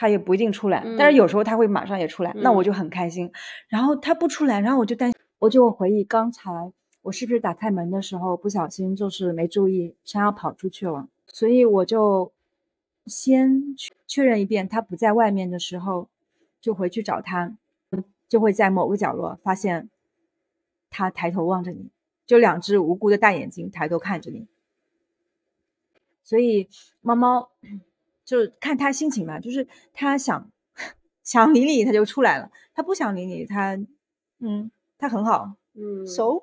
[0.00, 3.32] 他也不一定出来，但是有时候他会马上也出来，那我就很开心。
[3.66, 12.30] 然后他不出来，然后我就担心，我就回忆刚才我是不是打开门的时候不小心就是没注意，山药跑出去了，所以我就
[13.06, 13.74] 先
[14.06, 16.08] 确认一遍他不在外面的时候，
[16.60, 17.56] 就回去找他，
[18.28, 19.90] 就会在某个角落发现
[20.90, 21.90] 他抬头望着你，
[22.24, 24.46] 就两只无辜的大眼睛抬头看着你，
[26.22, 26.68] 所以
[27.00, 27.50] 猫猫。
[28.28, 30.50] 就看他心情吧，就是他想
[31.24, 33.74] 想理你，他就出来了；他不想理你，他
[34.38, 36.42] 嗯，他很好，嗯，so。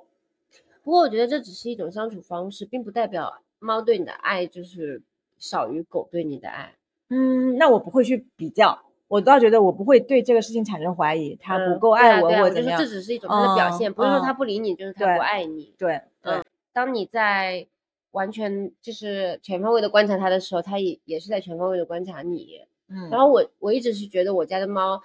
[0.81, 5.03] 不过我觉得这只是一种相处方式，并不代表猫对你的爱就是
[5.37, 6.73] 少于狗对你的爱。
[7.09, 12.79] 嗯，那我不会去比较，我倒觉得我不会对这个事情产生怀疑，他不够爱我或者怎么样。
[12.79, 15.75] 这只是一种他的表现，不是说他不理你就是他不爱你。
[15.77, 16.41] 对对，
[16.73, 17.67] 当你在。
[18.15, 22.61] 完全就是全方位的观察它的时候，它也也是在全方位的观察你。
[22.87, 25.01] 嗯，然后我我一直是觉得我家的猫，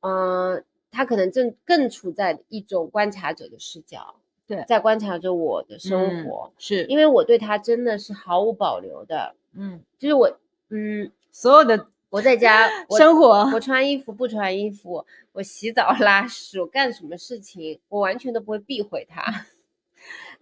[0.00, 4.16] 嗯，它可能正更处在一种观察者的视角，
[4.48, 9.34] 对，在观察着我的生活，是因为我对它真的是毫无保留的。
[9.52, 10.38] 嗯，就是我，
[10.70, 19.46] 嗯，所有的我在家 生活，我穿衣服不穿衣服，我洗澡拉屎，我干什么事情，我完全都不会避讳它。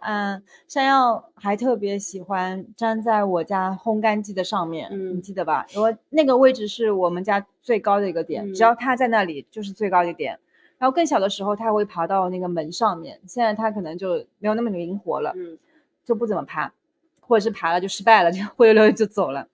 [0.00, 5.66] 嗯，山药还特别喜欢粘在我家烘干机的上面，你记得吧？
[5.74, 10.38] 因为那个位置是我们家最高的一个点，只要它在那里就是最高的点。
[10.78, 15.58] 然后更小的时候，它会爬到那个门上面，现在它可能就没有那么灵活了，嗯，
[16.04, 16.72] 就不怎么爬，
[17.20, 19.48] 或者是爬了就失败了，就灰溜溜就走了。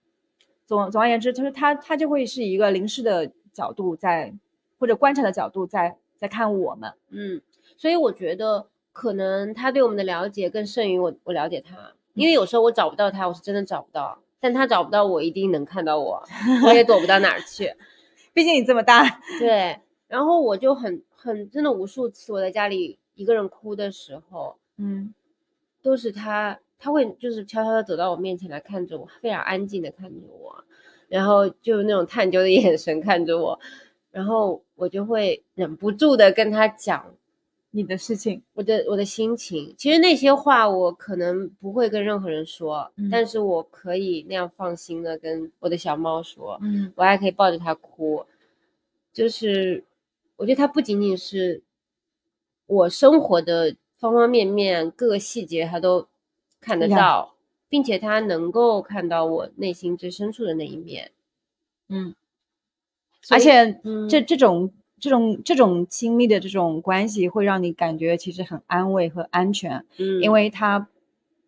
[0.67, 4.31] 总总而言之，就是它它就会是一个凝视的角度在，
[4.77, 7.41] 或者观察的角度在在看我们，嗯，
[7.77, 8.67] 所以我觉得。
[8.95, 16.23] 可能他对我们的了解更胜于我，我了解他，因为有时候我找不到他，我是真的找不到，但他找不到我，一定能看到我，
[16.65, 17.75] 我也躲不到哪儿去，
[18.31, 19.03] 毕竟你这么大。
[19.37, 19.77] 对，
[20.07, 25.13] 然后我就很很真的无数次我在家里一个人哭的时候，嗯，
[25.81, 30.63] 都是他他会就是悄悄的走到我面前来看着我，非常安静的看着我，
[31.09, 33.59] 然后就那种探究的眼神看着我，
[34.11, 37.13] 然后我就会忍不住的跟他讲
[37.75, 39.75] 你的事情，我的我的心情。
[39.77, 48.25] 其实那些话我可能不会跟任何人说，但是我可以那样放心的跟我的小猫说，嗯，我还可以抱着它哭，
[49.11, 49.83] 就是
[50.37, 51.61] 我觉得它不仅仅是
[52.65, 56.07] 我生活的方方面面各个细节，它都。
[56.61, 57.35] 看得到，
[57.69, 61.11] 并且它能够看到我内心最深处的那一面，
[61.89, 62.15] 嗯，
[63.29, 64.73] 而且这这种
[65.05, 70.87] 这种这种亲密的这种关系会让你感觉其实很安慰和安全，嗯，因为他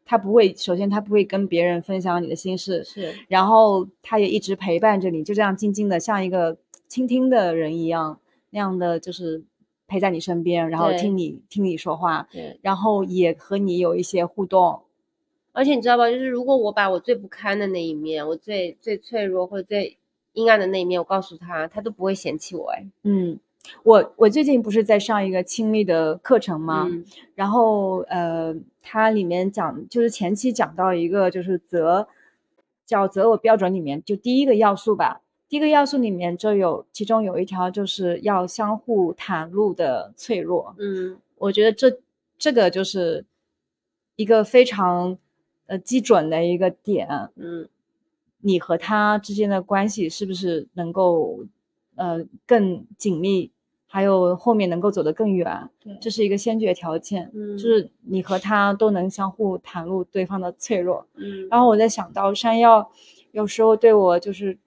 [0.06, 6.56] 他不会，首先他不会跟别人分享你的心事，是，然后他也一直陪伴着你，就这样静静的像一个
[6.88, 8.20] 倾听的人一样，
[8.52, 9.43] 那样的就是
[9.88, 14.82] 陪在你身边，然后听你听你说话，对，然后也和你有一些互动。
[15.52, 19.98] 而且你知道吧，就是如果我把我最不堪的那一面，我最最脆弱或者最
[20.34, 22.70] 阴暗的那一面，我告诉他，他都不会嫌弃我。
[22.70, 23.39] 哎，嗯，
[23.84, 26.88] 我我最近不是在上一个亲密的课程吗？
[27.36, 32.08] 然后呃，它里面讲就是前期讲到一个就是择
[32.86, 40.75] 叫择偶标准里面，就第一个要素吧，第一个要素里面就有其中有一条就是要相互袒露的脆弱。
[40.77, 41.99] 嗯，我觉得这
[42.38, 43.25] 这个就是
[44.15, 45.17] 一个非常。
[45.69, 47.67] 呃，基准的一个点，嗯，
[48.39, 51.43] 你和他之间的关系是不是能够
[51.97, 53.51] 呃更紧密，
[53.88, 62.91] 还有后面能够走得更远，对，这是一个先决条件，嗯，就是你和他都能相互袒露对方的脆弱，嗯，然后我在想到山药
[63.32, 64.58] 有时候对我就是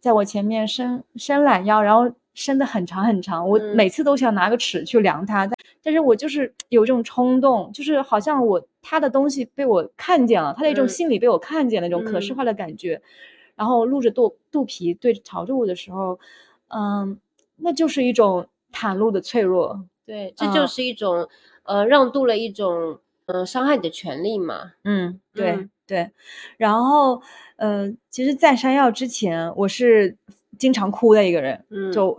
[0.00, 8.66] 在我前面伸伸懒腰，然后伸得很长很长，我每次都想拿个尺去量它，但但是我就是有这种冲动，就是好像我。
[8.80, 13.02] 他的东西被我看见了，他的一种心理被我看见，那种可视化的感觉，
[13.54, 16.18] 然后露着肚肚皮对朝着我的时候，
[16.68, 17.18] 嗯，
[17.58, 21.28] 那就是一种袒露的脆弱，对，这就是一种
[21.64, 26.10] 呃让渡了一种嗯伤害你的权利嘛，嗯，对对，
[26.56, 27.22] 然后
[27.56, 30.16] 呃，其实，在山药之前，我是
[30.58, 32.16] 经常哭的一个人，嗯，就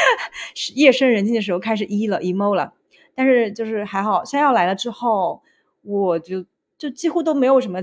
[0.74, 2.72] 夜深人静的时候开始 e 了 emo 了，
[3.14, 5.42] 但是就是还好，山药来了之后。
[5.88, 6.44] 我就
[6.76, 7.80] 就几乎都没有什么，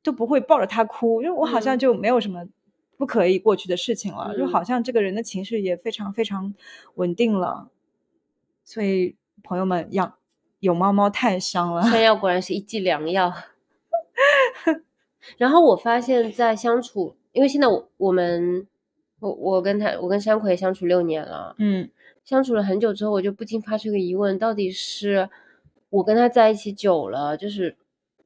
[0.00, 2.46] 都不会抱着他哭，因为我好像就没有什么
[2.96, 6.54] 不可以过去的事情了，就好像这个人的情绪也非常非常
[6.94, 7.68] 稳定了。
[8.64, 10.14] 所以朋友们养
[10.60, 13.32] 有猫猫太伤了，山药果然是一剂良药。
[15.38, 18.66] 然后我发现，在相处，因为现在我我们
[19.20, 21.90] 我我跟他我跟山葵相处六年了，嗯，
[22.24, 25.28] 相处了很久之后，我就不禁发出一个疑问，到底是。
[25.88, 27.76] 我跟他在一起久了，就是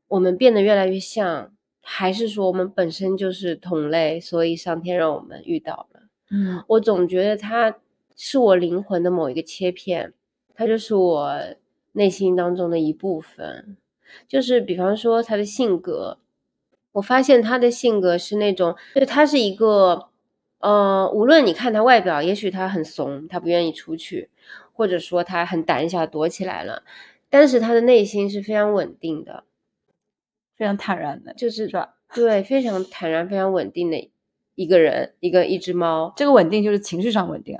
[0.09, 6.01] 我们变得越来越像，还是说我们本身就是同类，所以上天让我们遇到了？
[6.31, 7.77] 嗯，我总觉得他
[8.17, 10.13] 是我灵魂的某一个切片，
[10.55, 11.41] 他就是我
[11.93, 13.77] 内心当中的一部分。
[14.29, 16.19] 就是比方说他的性格，
[16.93, 20.09] 我发现他的性格是那种，就他是一个，
[20.59, 24.29] 呃，无论你看他外表，也许他很怂，他不愿意出去，
[24.73, 26.83] 或者说他很胆小，躲起来了。
[27.29, 29.45] 但是他的内心是非常稳定的，
[30.61, 34.11] 非常坦然的，就是说， 对，非常坦然、非常稳定的
[34.57, 36.13] 一个人，一个一只猫。
[36.15, 37.59] 这个稳定就是情绪上稳定。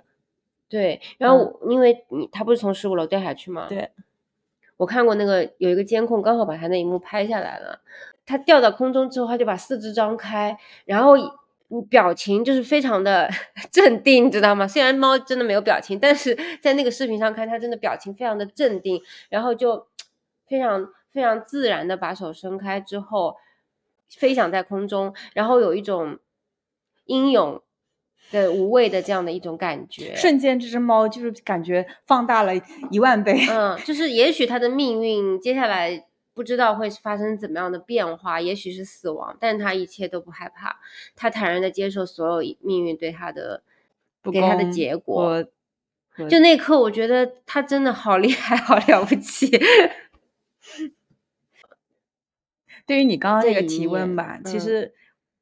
[0.69, 3.65] 对，然后因为你他不是从十五楼掉下去吗？
[3.71, 3.91] 对，
[4.77, 7.81] 我看过那个有一个监控，刚好把他那一幕拍下来了。
[8.27, 11.17] 他掉到空中之后，他就把四肢张开，然后。
[11.89, 13.31] 表情就是非常的
[13.71, 14.67] 镇定，你知道吗？
[14.67, 19.87] 虽然猫真的没有表情，但是在那个视频上看，它真的表情非常的镇定，然后就
[20.49, 23.37] 非常非常自然的把手伸开之后，
[24.17, 26.19] 飞翔在空中，然后有一种
[27.05, 27.63] 英勇
[28.31, 30.15] 的无畏的这样的一种感觉。
[30.17, 32.53] 瞬间，这只猫就是感觉放大了
[32.91, 33.47] 一万倍。
[33.51, 36.07] 嗯， 就是也许它的命运接下来。
[36.33, 40.79] 不知道会发生怎么样的变化，也许是死亡，但他一切都不害怕，
[41.15, 43.63] 他坦然的接受所有命运对他的
[44.33, 45.45] 给他的结果。
[46.31, 49.51] 就那刻，我觉得他真的好厉害，好了不起。
[52.91, 54.93] 对于你刚刚那个提问吧，其实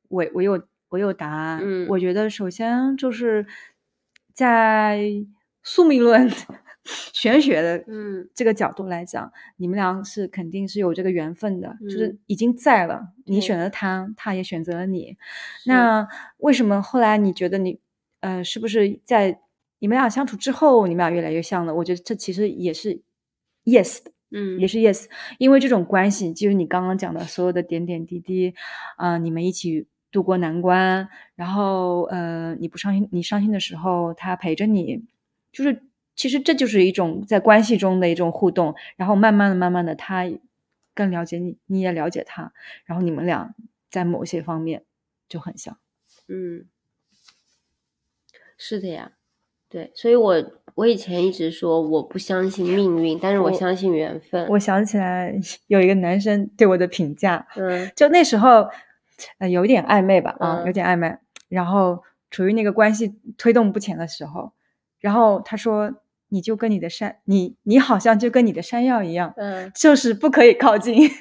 [0.08, 1.60] 我我有我有答案。
[1.62, 3.46] 嗯，我觉得首先就是
[4.34, 5.00] 在
[5.62, 6.30] 宿命论。
[7.14, 13.14] 玄学的嗯这个角度来讲，你们俩是肯定是有这个缘分的，就是已经在了。
[13.24, 15.16] 你选择他，他也选择了你。
[15.64, 17.80] 那为什么后来你觉得你，
[18.20, 19.40] 呃，是不是在
[19.78, 21.74] 你们俩相处之后，你们俩越来越像了？
[21.74, 23.00] 我觉得这其实也是
[23.64, 25.06] yes 的，嗯，也是 yes，
[25.38, 28.54] 因为这种关系就是你刚刚讲的所有的点点滴滴，
[28.96, 35.04] 啊，你们一起度过难关，然后呃，你不伤心，你伤心的时候他陪着你，
[35.50, 35.82] 就是
[36.14, 40.24] 其实这就是一种在关系中的一种互动，然后慢慢的、慢慢的，他
[40.94, 42.52] 更了解你，你也了解他，
[42.84, 43.54] 然后你们俩
[43.90, 44.84] 在某些方面
[45.28, 45.78] 就很像，
[46.28, 46.66] 嗯，
[48.56, 49.17] 是的呀。
[49.70, 50.42] 对，所以我
[50.76, 54.46] 我以前一直说我不相信命运，但是我相信缘分。
[54.48, 55.38] 我想起来
[55.68, 58.66] 有一个男生对我的评价，嗯，就那时候
[59.38, 61.18] 呃有点暧昧吧，啊，有点暧昧，
[61.50, 64.52] 然后处于那个关系推动不前的时候，
[65.00, 65.92] 然后他说
[66.28, 71.10] 你就跟你的山，你你好像就跟你的山药一样，嗯，就是不可以靠近。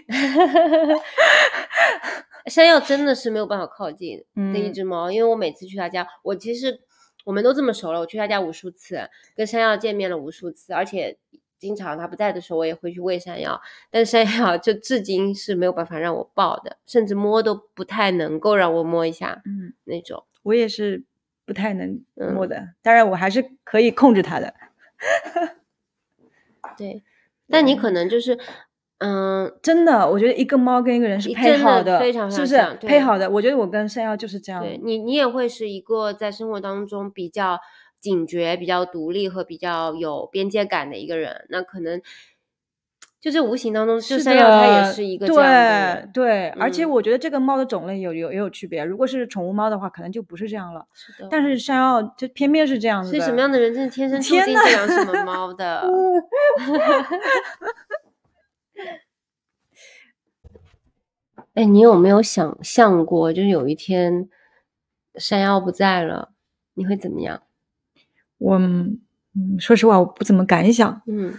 [2.45, 4.23] 山药真的是没有办法靠近
[4.53, 6.79] 的一只猫，因为我每次去他家，我其实。
[7.27, 11.17] 我们都这么熟了，我去他家无数次，跟山药见面了无数次，而且
[11.59, 13.61] 经常他不在的时候，我也会去喂山药。
[13.91, 20.23] 但是山药 就至今是没有办法让我抱的，甚至摸都不太能够让我摸一下，嗯，那种。
[20.43, 21.03] 我也是
[21.45, 24.53] 不太能摸的，当然我还是可以控制它的。
[26.77, 27.03] 对，
[27.49, 28.39] 但你可能就是。
[28.99, 33.29] 嗯，真的，我觉得一个猫跟一个人是配好的，非常是不是配好的？
[33.29, 34.61] 我觉得我跟山药就是这样。
[34.63, 37.59] 对你，你也会是一个在生活当中比较
[37.99, 41.45] 警觉、比较独立和比较有边界感的一个人。
[41.49, 42.01] 那可能
[43.21, 46.09] 就是无形当中，就山药它也是一个这样的。
[46.11, 48.83] 对对，而且我觉得这个猫的种类有有也有区别。
[48.83, 50.85] 如果是宠物猫的话，可能就不是这样了。
[50.93, 51.27] 是的。
[51.29, 53.09] 但是山药就偏偏是这样子。
[53.09, 55.83] 所以什么样的人真是天生注定这样什么猫的？
[61.57, 64.29] 哎，你有没有想象过，就是有一天
[65.15, 66.31] 山药不在了，
[66.75, 67.41] 你会怎么样？
[68.37, 68.99] 我，嗯，
[69.57, 71.01] 说实话，我不怎么敢想。
[71.07, 71.33] 嗯，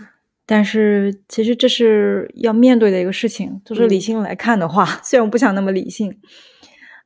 [0.44, 3.62] 但是其实这是要面对的一个事情。
[3.64, 6.20] 就是理性来看的话， 虽然我不想那么理性，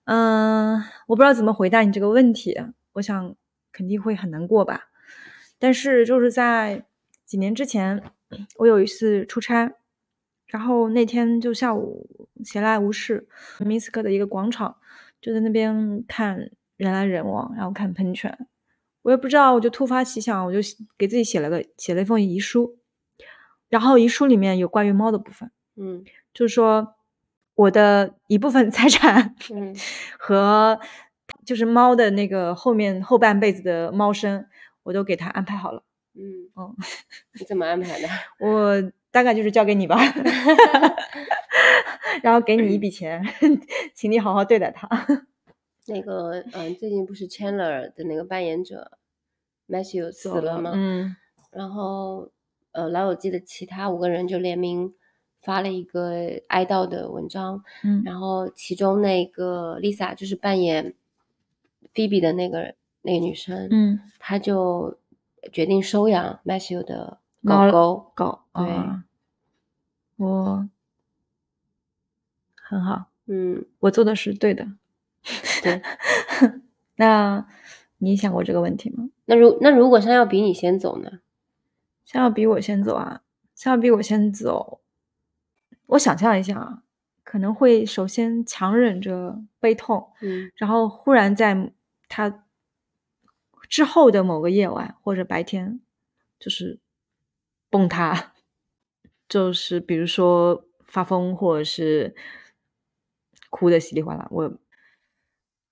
[0.05, 2.59] 嗯，我不知道怎么回答你这个问题。
[2.95, 3.35] 我想
[3.73, 4.85] 肯定会很难过吧。
[5.59, 6.87] 但是就是在
[7.27, 8.03] 几年之前，
[8.57, 9.75] 我有一次出差。
[10.53, 13.27] 然后那天就下午闲来无事，
[13.61, 14.77] 明斯克的一个广场，
[15.19, 18.47] 就在那边看人来人往，然后看喷泉。
[19.01, 20.59] 我也不知道，我就突发奇想，我就
[20.99, 22.77] 给自己写了个写了一封遗书。
[23.71, 26.97] 然后遗书里面有关于猫的部分，嗯，就是说
[27.55, 29.75] 我的一部分 财产，嗯，
[30.19, 30.79] 和
[31.47, 34.47] 就是猫的那个后面后半辈子的猫生，
[34.83, 35.83] 我都给他安排好了。
[36.15, 36.77] 嗯嗯，
[37.41, 38.09] 你怎么安排的？
[38.39, 38.93] 我。
[39.13, 39.99] 大概就是交给你吧，
[42.23, 43.23] 然后给你一笔钱，
[43.95, 44.89] 请你好好对待他。
[45.87, 48.93] 那个，嗯，最近不是 Chandler 的那个扮演者
[49.69, 50.73] Matthew 死了吗？
[50.75, 51.15] 嗯。
[51.51, 52.31] 然后，
[52.73, 54.95] 呃，老友记的其他五个人就联名
[55.43, 56.13] 发了一个
[56.49, 57.63] 哀悼的文章。
[57.85, 58.03] 嗯。
[58.05, 60.95] 然后，其中那个 Lisa 就是扮演
[61.93, 64.97] Phoebe 的那个那个女生，嗯，她就
[65.53, 67.19] 决定收养 Matthew 的。
[67.45, 68.65] 狗狗狗，对，
[70.17, 70.69] 我
[72.55, 74.67] 很好，嗯，我做的是对的，
[75.63, 75.83] 对。
[76.95, 77.45] 那
[77.99, 79.11] 你想过这个问题吗？
[79.25, 81.21] 那如那如果山药比你先走呢？
[82.05, 83.23] 山药比我先走啊？
[83.57, 84.81] 山药比我先走，
[85.87, 86.83] 我想象一下啊，
[87.25, 91.73] 可能会首先强忍着悲痛，嗯，然后忽然在
[92.09, 92.45] 他
[93.69, 95.81] 之后的某个夜晚或者白天，
[96.39, 96.79] 就是。
[97.73, 98.35] 崩塌，
[99.27, 102.15] 就是比如说发疯，或者是
[103.49, 104.29] 哭的稀里哗啦。
[104.31, 104.59] 我，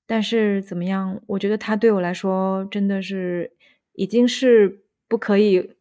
[0.06, 1.20] 但是怎么样？
[1.26, 3.54] 我觉得他对我来说真的是
[3.92, 5.76] 已经是不可以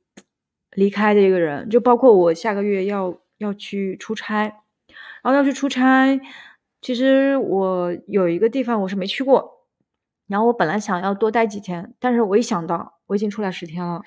[0.72, 1.70] 离开的一个人。
[1.70, 4.43] 就包括我下个月要要去出差，
[5.24, 6.20] 然后要去出差。
[6.82, 9.65] 其实我有一个地方我是没去过，
[10.28, 13.99] 然后我本来想要多待几天，但是我一想到我已经出来十天了。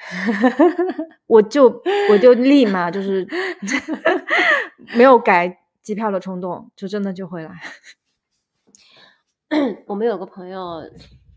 [1.27, 3.27] 我就我就立马就是
[4.97, 7.51] 没有改机票的冲动，就真的就回来。
[9.87, 10.83] 我们有个朋友，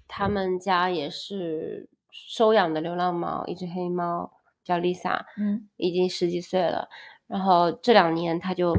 [0.08, 4.32] 他们家也是收养的流浪猫，一只黑猫
[4.64, 6.88] 叫 Lisa，嗯，已经十几岁了。
[7.28, 8.78] 然后这两年它就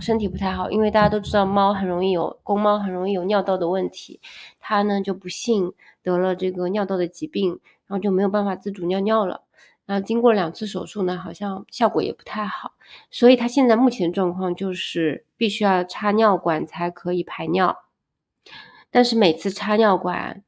[0.00, 4.20] 身体不太好，因为大家都知道猫很容易有公猫很容易有尿道的问题，
[4.58, 9.42] 它呢就不幸得了这个尿道的疾病，然后就没有办法自主尿尿了。
[9.84, 12.72] 然后经过两次手术呢，好像效果也不太好，
[13.10, 17.84] 所以他现在目前状况就是必须要插尿管才可以排尿。
[18.90, 20.42] 但是每次插尿管，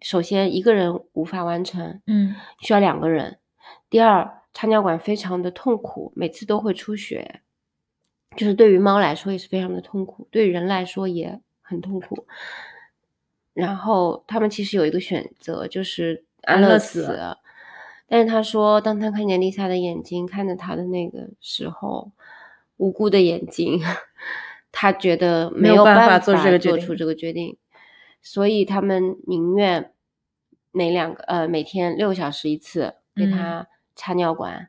[0.00, 3.38] 首先一个人无法完成，嗯，需要两个人。
[3.88, 7.40] 第二，插尿管非常的痛苦，每次都会出血，
[8.36, 12.26] 就是对于猫来说也是非常的痛苦，对于人来说也很痛苦。
[13.54, 17.36] 然后他们其实有一个选择，就是安乐死。
[18.06, 22.12] 但是他说，当他看见丽莎的眼睛，看着他的那个时候，
[22.76, 23.80] 无辜的眼睛，
[24.70, 26.42] 他觉得没有办法做出
[26.94, 27.56] 这个决定，
[28.20, 29.92] 所以他们宁愿
[30.70, 33.66] 每两个呃每天六小时一次给他
[33.96, 34.68] 插尿管，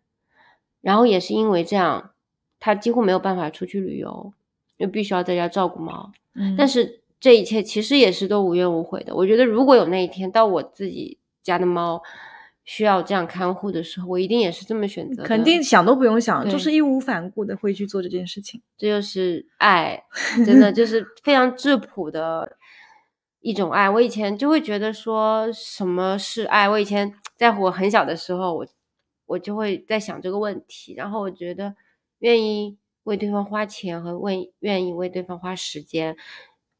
[0.82, 2.12] 然后也是因为这样，
[2.60, 4.34] 他几乎没有办法出去旅游，
[4.78, 6.12] 又必须要在家照顾猫。
[6.34, 9.14] 嗯，但是这一切其实也是都无怨无悔的。
[9.14, 12.04] 我觉得如果有那一天到我自己家的猫。
[12.68, 15.22] 需要这样看护的时候，我一定也是这么选择。
[15.22, 18.60] 肯定想都不用想，就是义无反顾的会去做这件事情。
[18.76, 20.04] 这就是爱，
[20.43, 22.58] 真的就是非常质朴的
[23.41, 23.88] 一种爱。
[23.88, 26.68] 我以前就会觉得说什么是爱？
[26.68, 28.66] 我以前在我很小的时候，我
[29.28, 30.96] 我就会在想这个问题。
[30.96, 31.76] 然后我觉得，
[32.18, 36.18] 愿意为对方花钱和为愿意为对方花时间，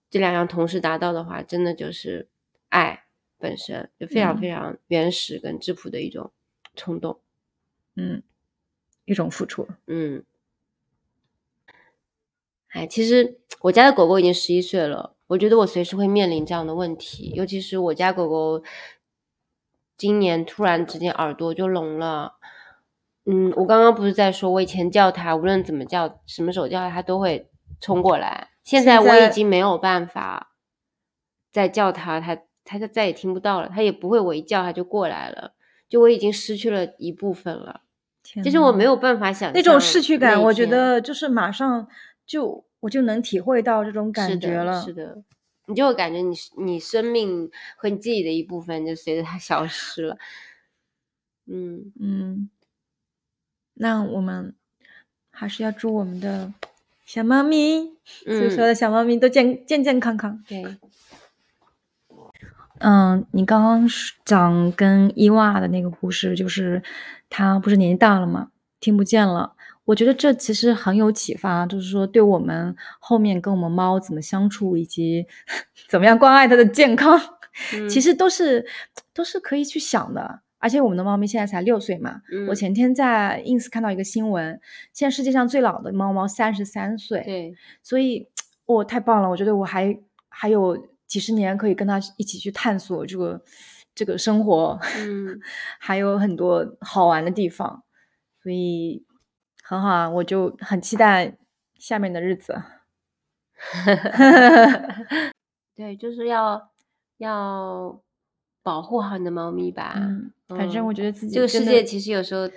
[0.10, 2.28] 这两样同时达到的话，真的就是
[2.70, 3.05] 爱。
[3.38, 6.32] 本身就非常非常原始跟质朴的一种
[6.74, 7.20] 冲动，
[7.96, 8.24] 嗯，
[9.04, 10.24] 一种付出，嗯，
[12.70, 18.64] 哎，其实我家的狗狗已经十一岁了，我觉得我随时会面临这样的问题，尤其是我家狗狗
[19.98, 22.36] 今年突然之间耳朵就聋了，
[23.26, 30.54] 嗯，我刚刚不是在说，我以前叫它，无论怎么叫，什么时候叫它，它都会冲过来，现在我已经没有办法
[31.52, 32.42] 再叫它，它。
[32.66, 35.54] 他就再也听不到了，他也不会我一叫他就过来了，
[35.88, 37.82] 就我已经失去了一部分了。
[38.24, 41.88] 其实我没有办法想那种逝去感，我觉得就是马上
[42.26, 44.84] 就我就能体会到这种感觉了。
[44.84, 45.22] 是的，
[45.68, 50.18] 你就会感觉你你生命和你自己的一部分就随着它 消失了。
[51.46, 52.50] 嗯嗯，
[53.76, 54.56] 那我们
[55.30, 56.52] 还是要祝我们的
[57.06, 57.96] 小猫咪，
[58.26, 60.44] 所有的小猫咪都健健健康康。
[60.48, 60.66] 对。
[62.80, 63.88] 嗯，你刚刚
[64.26, 66.84] 讲跟伊娃的那个故事，就是
[67.30, 68.50] 他不是年纪大了嘛，
[68.80, 69.54] 听不见了。
[69.86, 75.26] 我觉得这其实很有启发，就是说对我们后面跟我们猫怎么相处，以及
[75.88, 77.20] 怎么样关爱它的健康，
[77.90, 78.66] 其实都是
[79.14, 80.42] 都是可以去想的。
[80.58, 84.60] 而且我们的猫咪现在才六岁嘛，我前天在 ins 看到一个新闻，
[84.92, 88.28] 现在世界上最老的猫猫三十三岁，对，所以
[88.66, 89.98] 哦，太棒了，我觉得我还
[90.28, 90.88] 还有。
[91.08, 93.42] 几十年可以跟他一起去探索这个
[93.94, 95.40] 这个生活，嗯，
[95.80, 97.84] 还有很多好玩的地方，
[98.42, 99.06] 所以
[99.64, 101.38] 很好啊，我就很期待
[101.78, 102.62] 下面的日子。
[105.76, 106.72] 对，就是要
[107.18, 108.02] 要
[108.64, 109.94] 保护好你的猫咪吧。
[109.96, 112.48] 嗯，反正我觉得自己这个世界其实有时候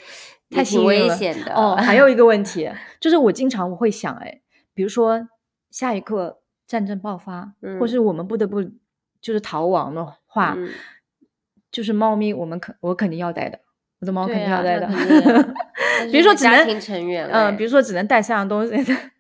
[0.51, 1.76] 太危险的哦。
[1.76, 4.40] 还有一个问题就是，我经常我会想，哎，
[4.74, 5.28] 比如说
[5.70, 6.40] 下一刻。
[6.68, 8.62] 战争爆发，或是我们不得不
[9.20, 10.56] 就是逃亡的话，
[11.72, 13.58] 就是猫咪，我们肯我肯定要带的，
[13.98, 14.86] 我的猫肯定要带的。
[16.12, 18.72] 比如说只能家庭成员，嗯，比如说只能带三样东西，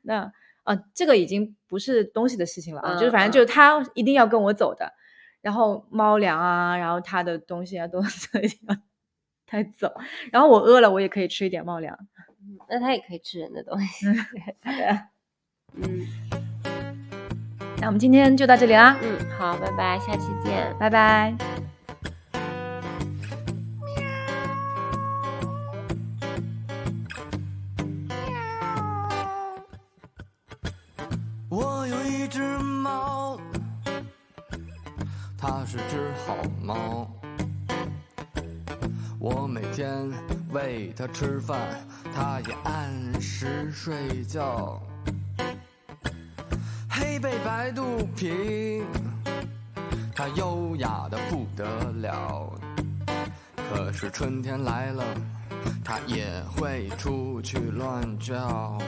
[0.02, 0.30] 那
[0.62, 4.92] 啊，这个已经不是东西的事情了啊，就是反正就是它一定要跟我走的，
[5.40, 8.00] 然后猫粮啊，然后它的东西啊都
[8.42, 8.76] 一定要
[9.50, 9.92] 带走，
[10.30, 11.98] 然后我饿了，我也可以吃一点猫粮，
[12.68, 14.06] 那它也可以吃人的东西，
[15.74, 16.37] 嗯。
[17.80, 18.96] 那我们今天就到这里啦。
[19.02, 21.34] 嗯，好，拜拜，下期见，拜拜。
[31.48, 33.38] 我有一只猫，
[35.38, 37.08] 它是只好猫。
[39.20, 40.10] 我每天
[40.50, 41.58] 喂它吃饭，
[42.14, 44.82] 它也按时睡觉。
[47.18, 48.80] 黑背白肚皮，
[50.14, 51.66] 它优雅的不得
[52.00, 52.48] 了。
[53.56, 55.02] 可是春天来了，
[55.84, 58.78] 它也会出去乱叫。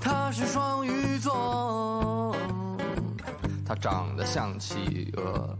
[0.00, 2.34] 它是双鱼座，
[3.64, 5.56] 它长得像企鹅。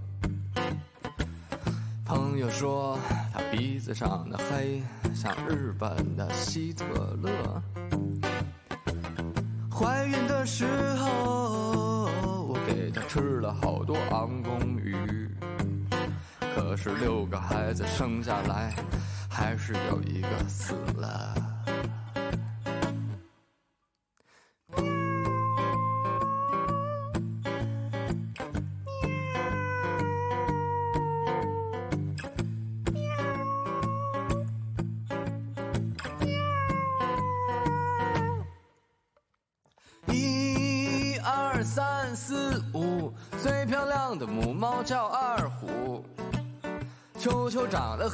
[2.05, 2.99] 朋友说
[3.33, 4.83] 它鼻子上的黑，
[5.15, 6.85] 像日本的希特
[7.23, 7.63] 勒。
[9.81, 10.67] 怀孕的时
[10.97, 12.05] 候，
[12.47, 15.27] 我给她吃了好多昂公鱼。
[16.55, 18.75] 可是六个孩子生下来，
[19.27, 21.35] 还是有一个死了。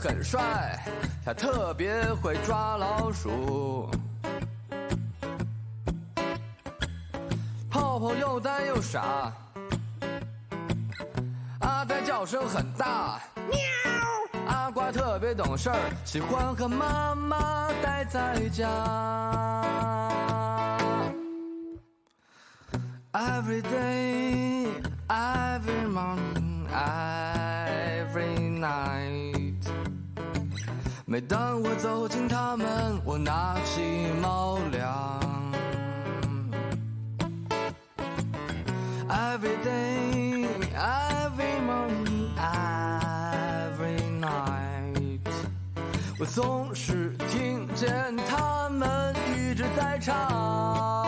[0.06, 0.78] 很帅，
[1.24, 3.90] 他特别会抓老鼠。
[7.68, 9.32] 泡泡又呆又傻，
[11.58, 13.58] 阿呆叫声很大，喵。
[14.46, 18.68] 阿瓜特别懂事儿，喜欢和妈妈待在家。
[23.12, 24.68] Every day,
[25.08, 26.35] every morning,
[31.08, 33.80] 每当我走进他们，我拿起
[34.20, 35.52] 猫粮。
[39.08, 45.30] Every day, every morning, every night。
[46.18, 51.05] 我总是听见他们一直在唱。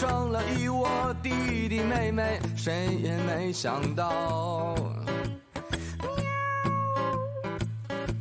[0.00, 0.88] 生了一窝
[1.22, 4.74] 弟弟妹妹，谁也没想到。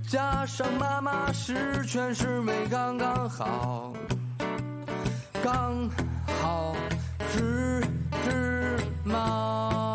[0.05, 3.93] 加上妈妈十全十美，刚刚好，
[5.41, 5.89] 刚
[6.41, 6.75] 好
[7.31, 7.81] 只
[8.25, 9.88] 只猫。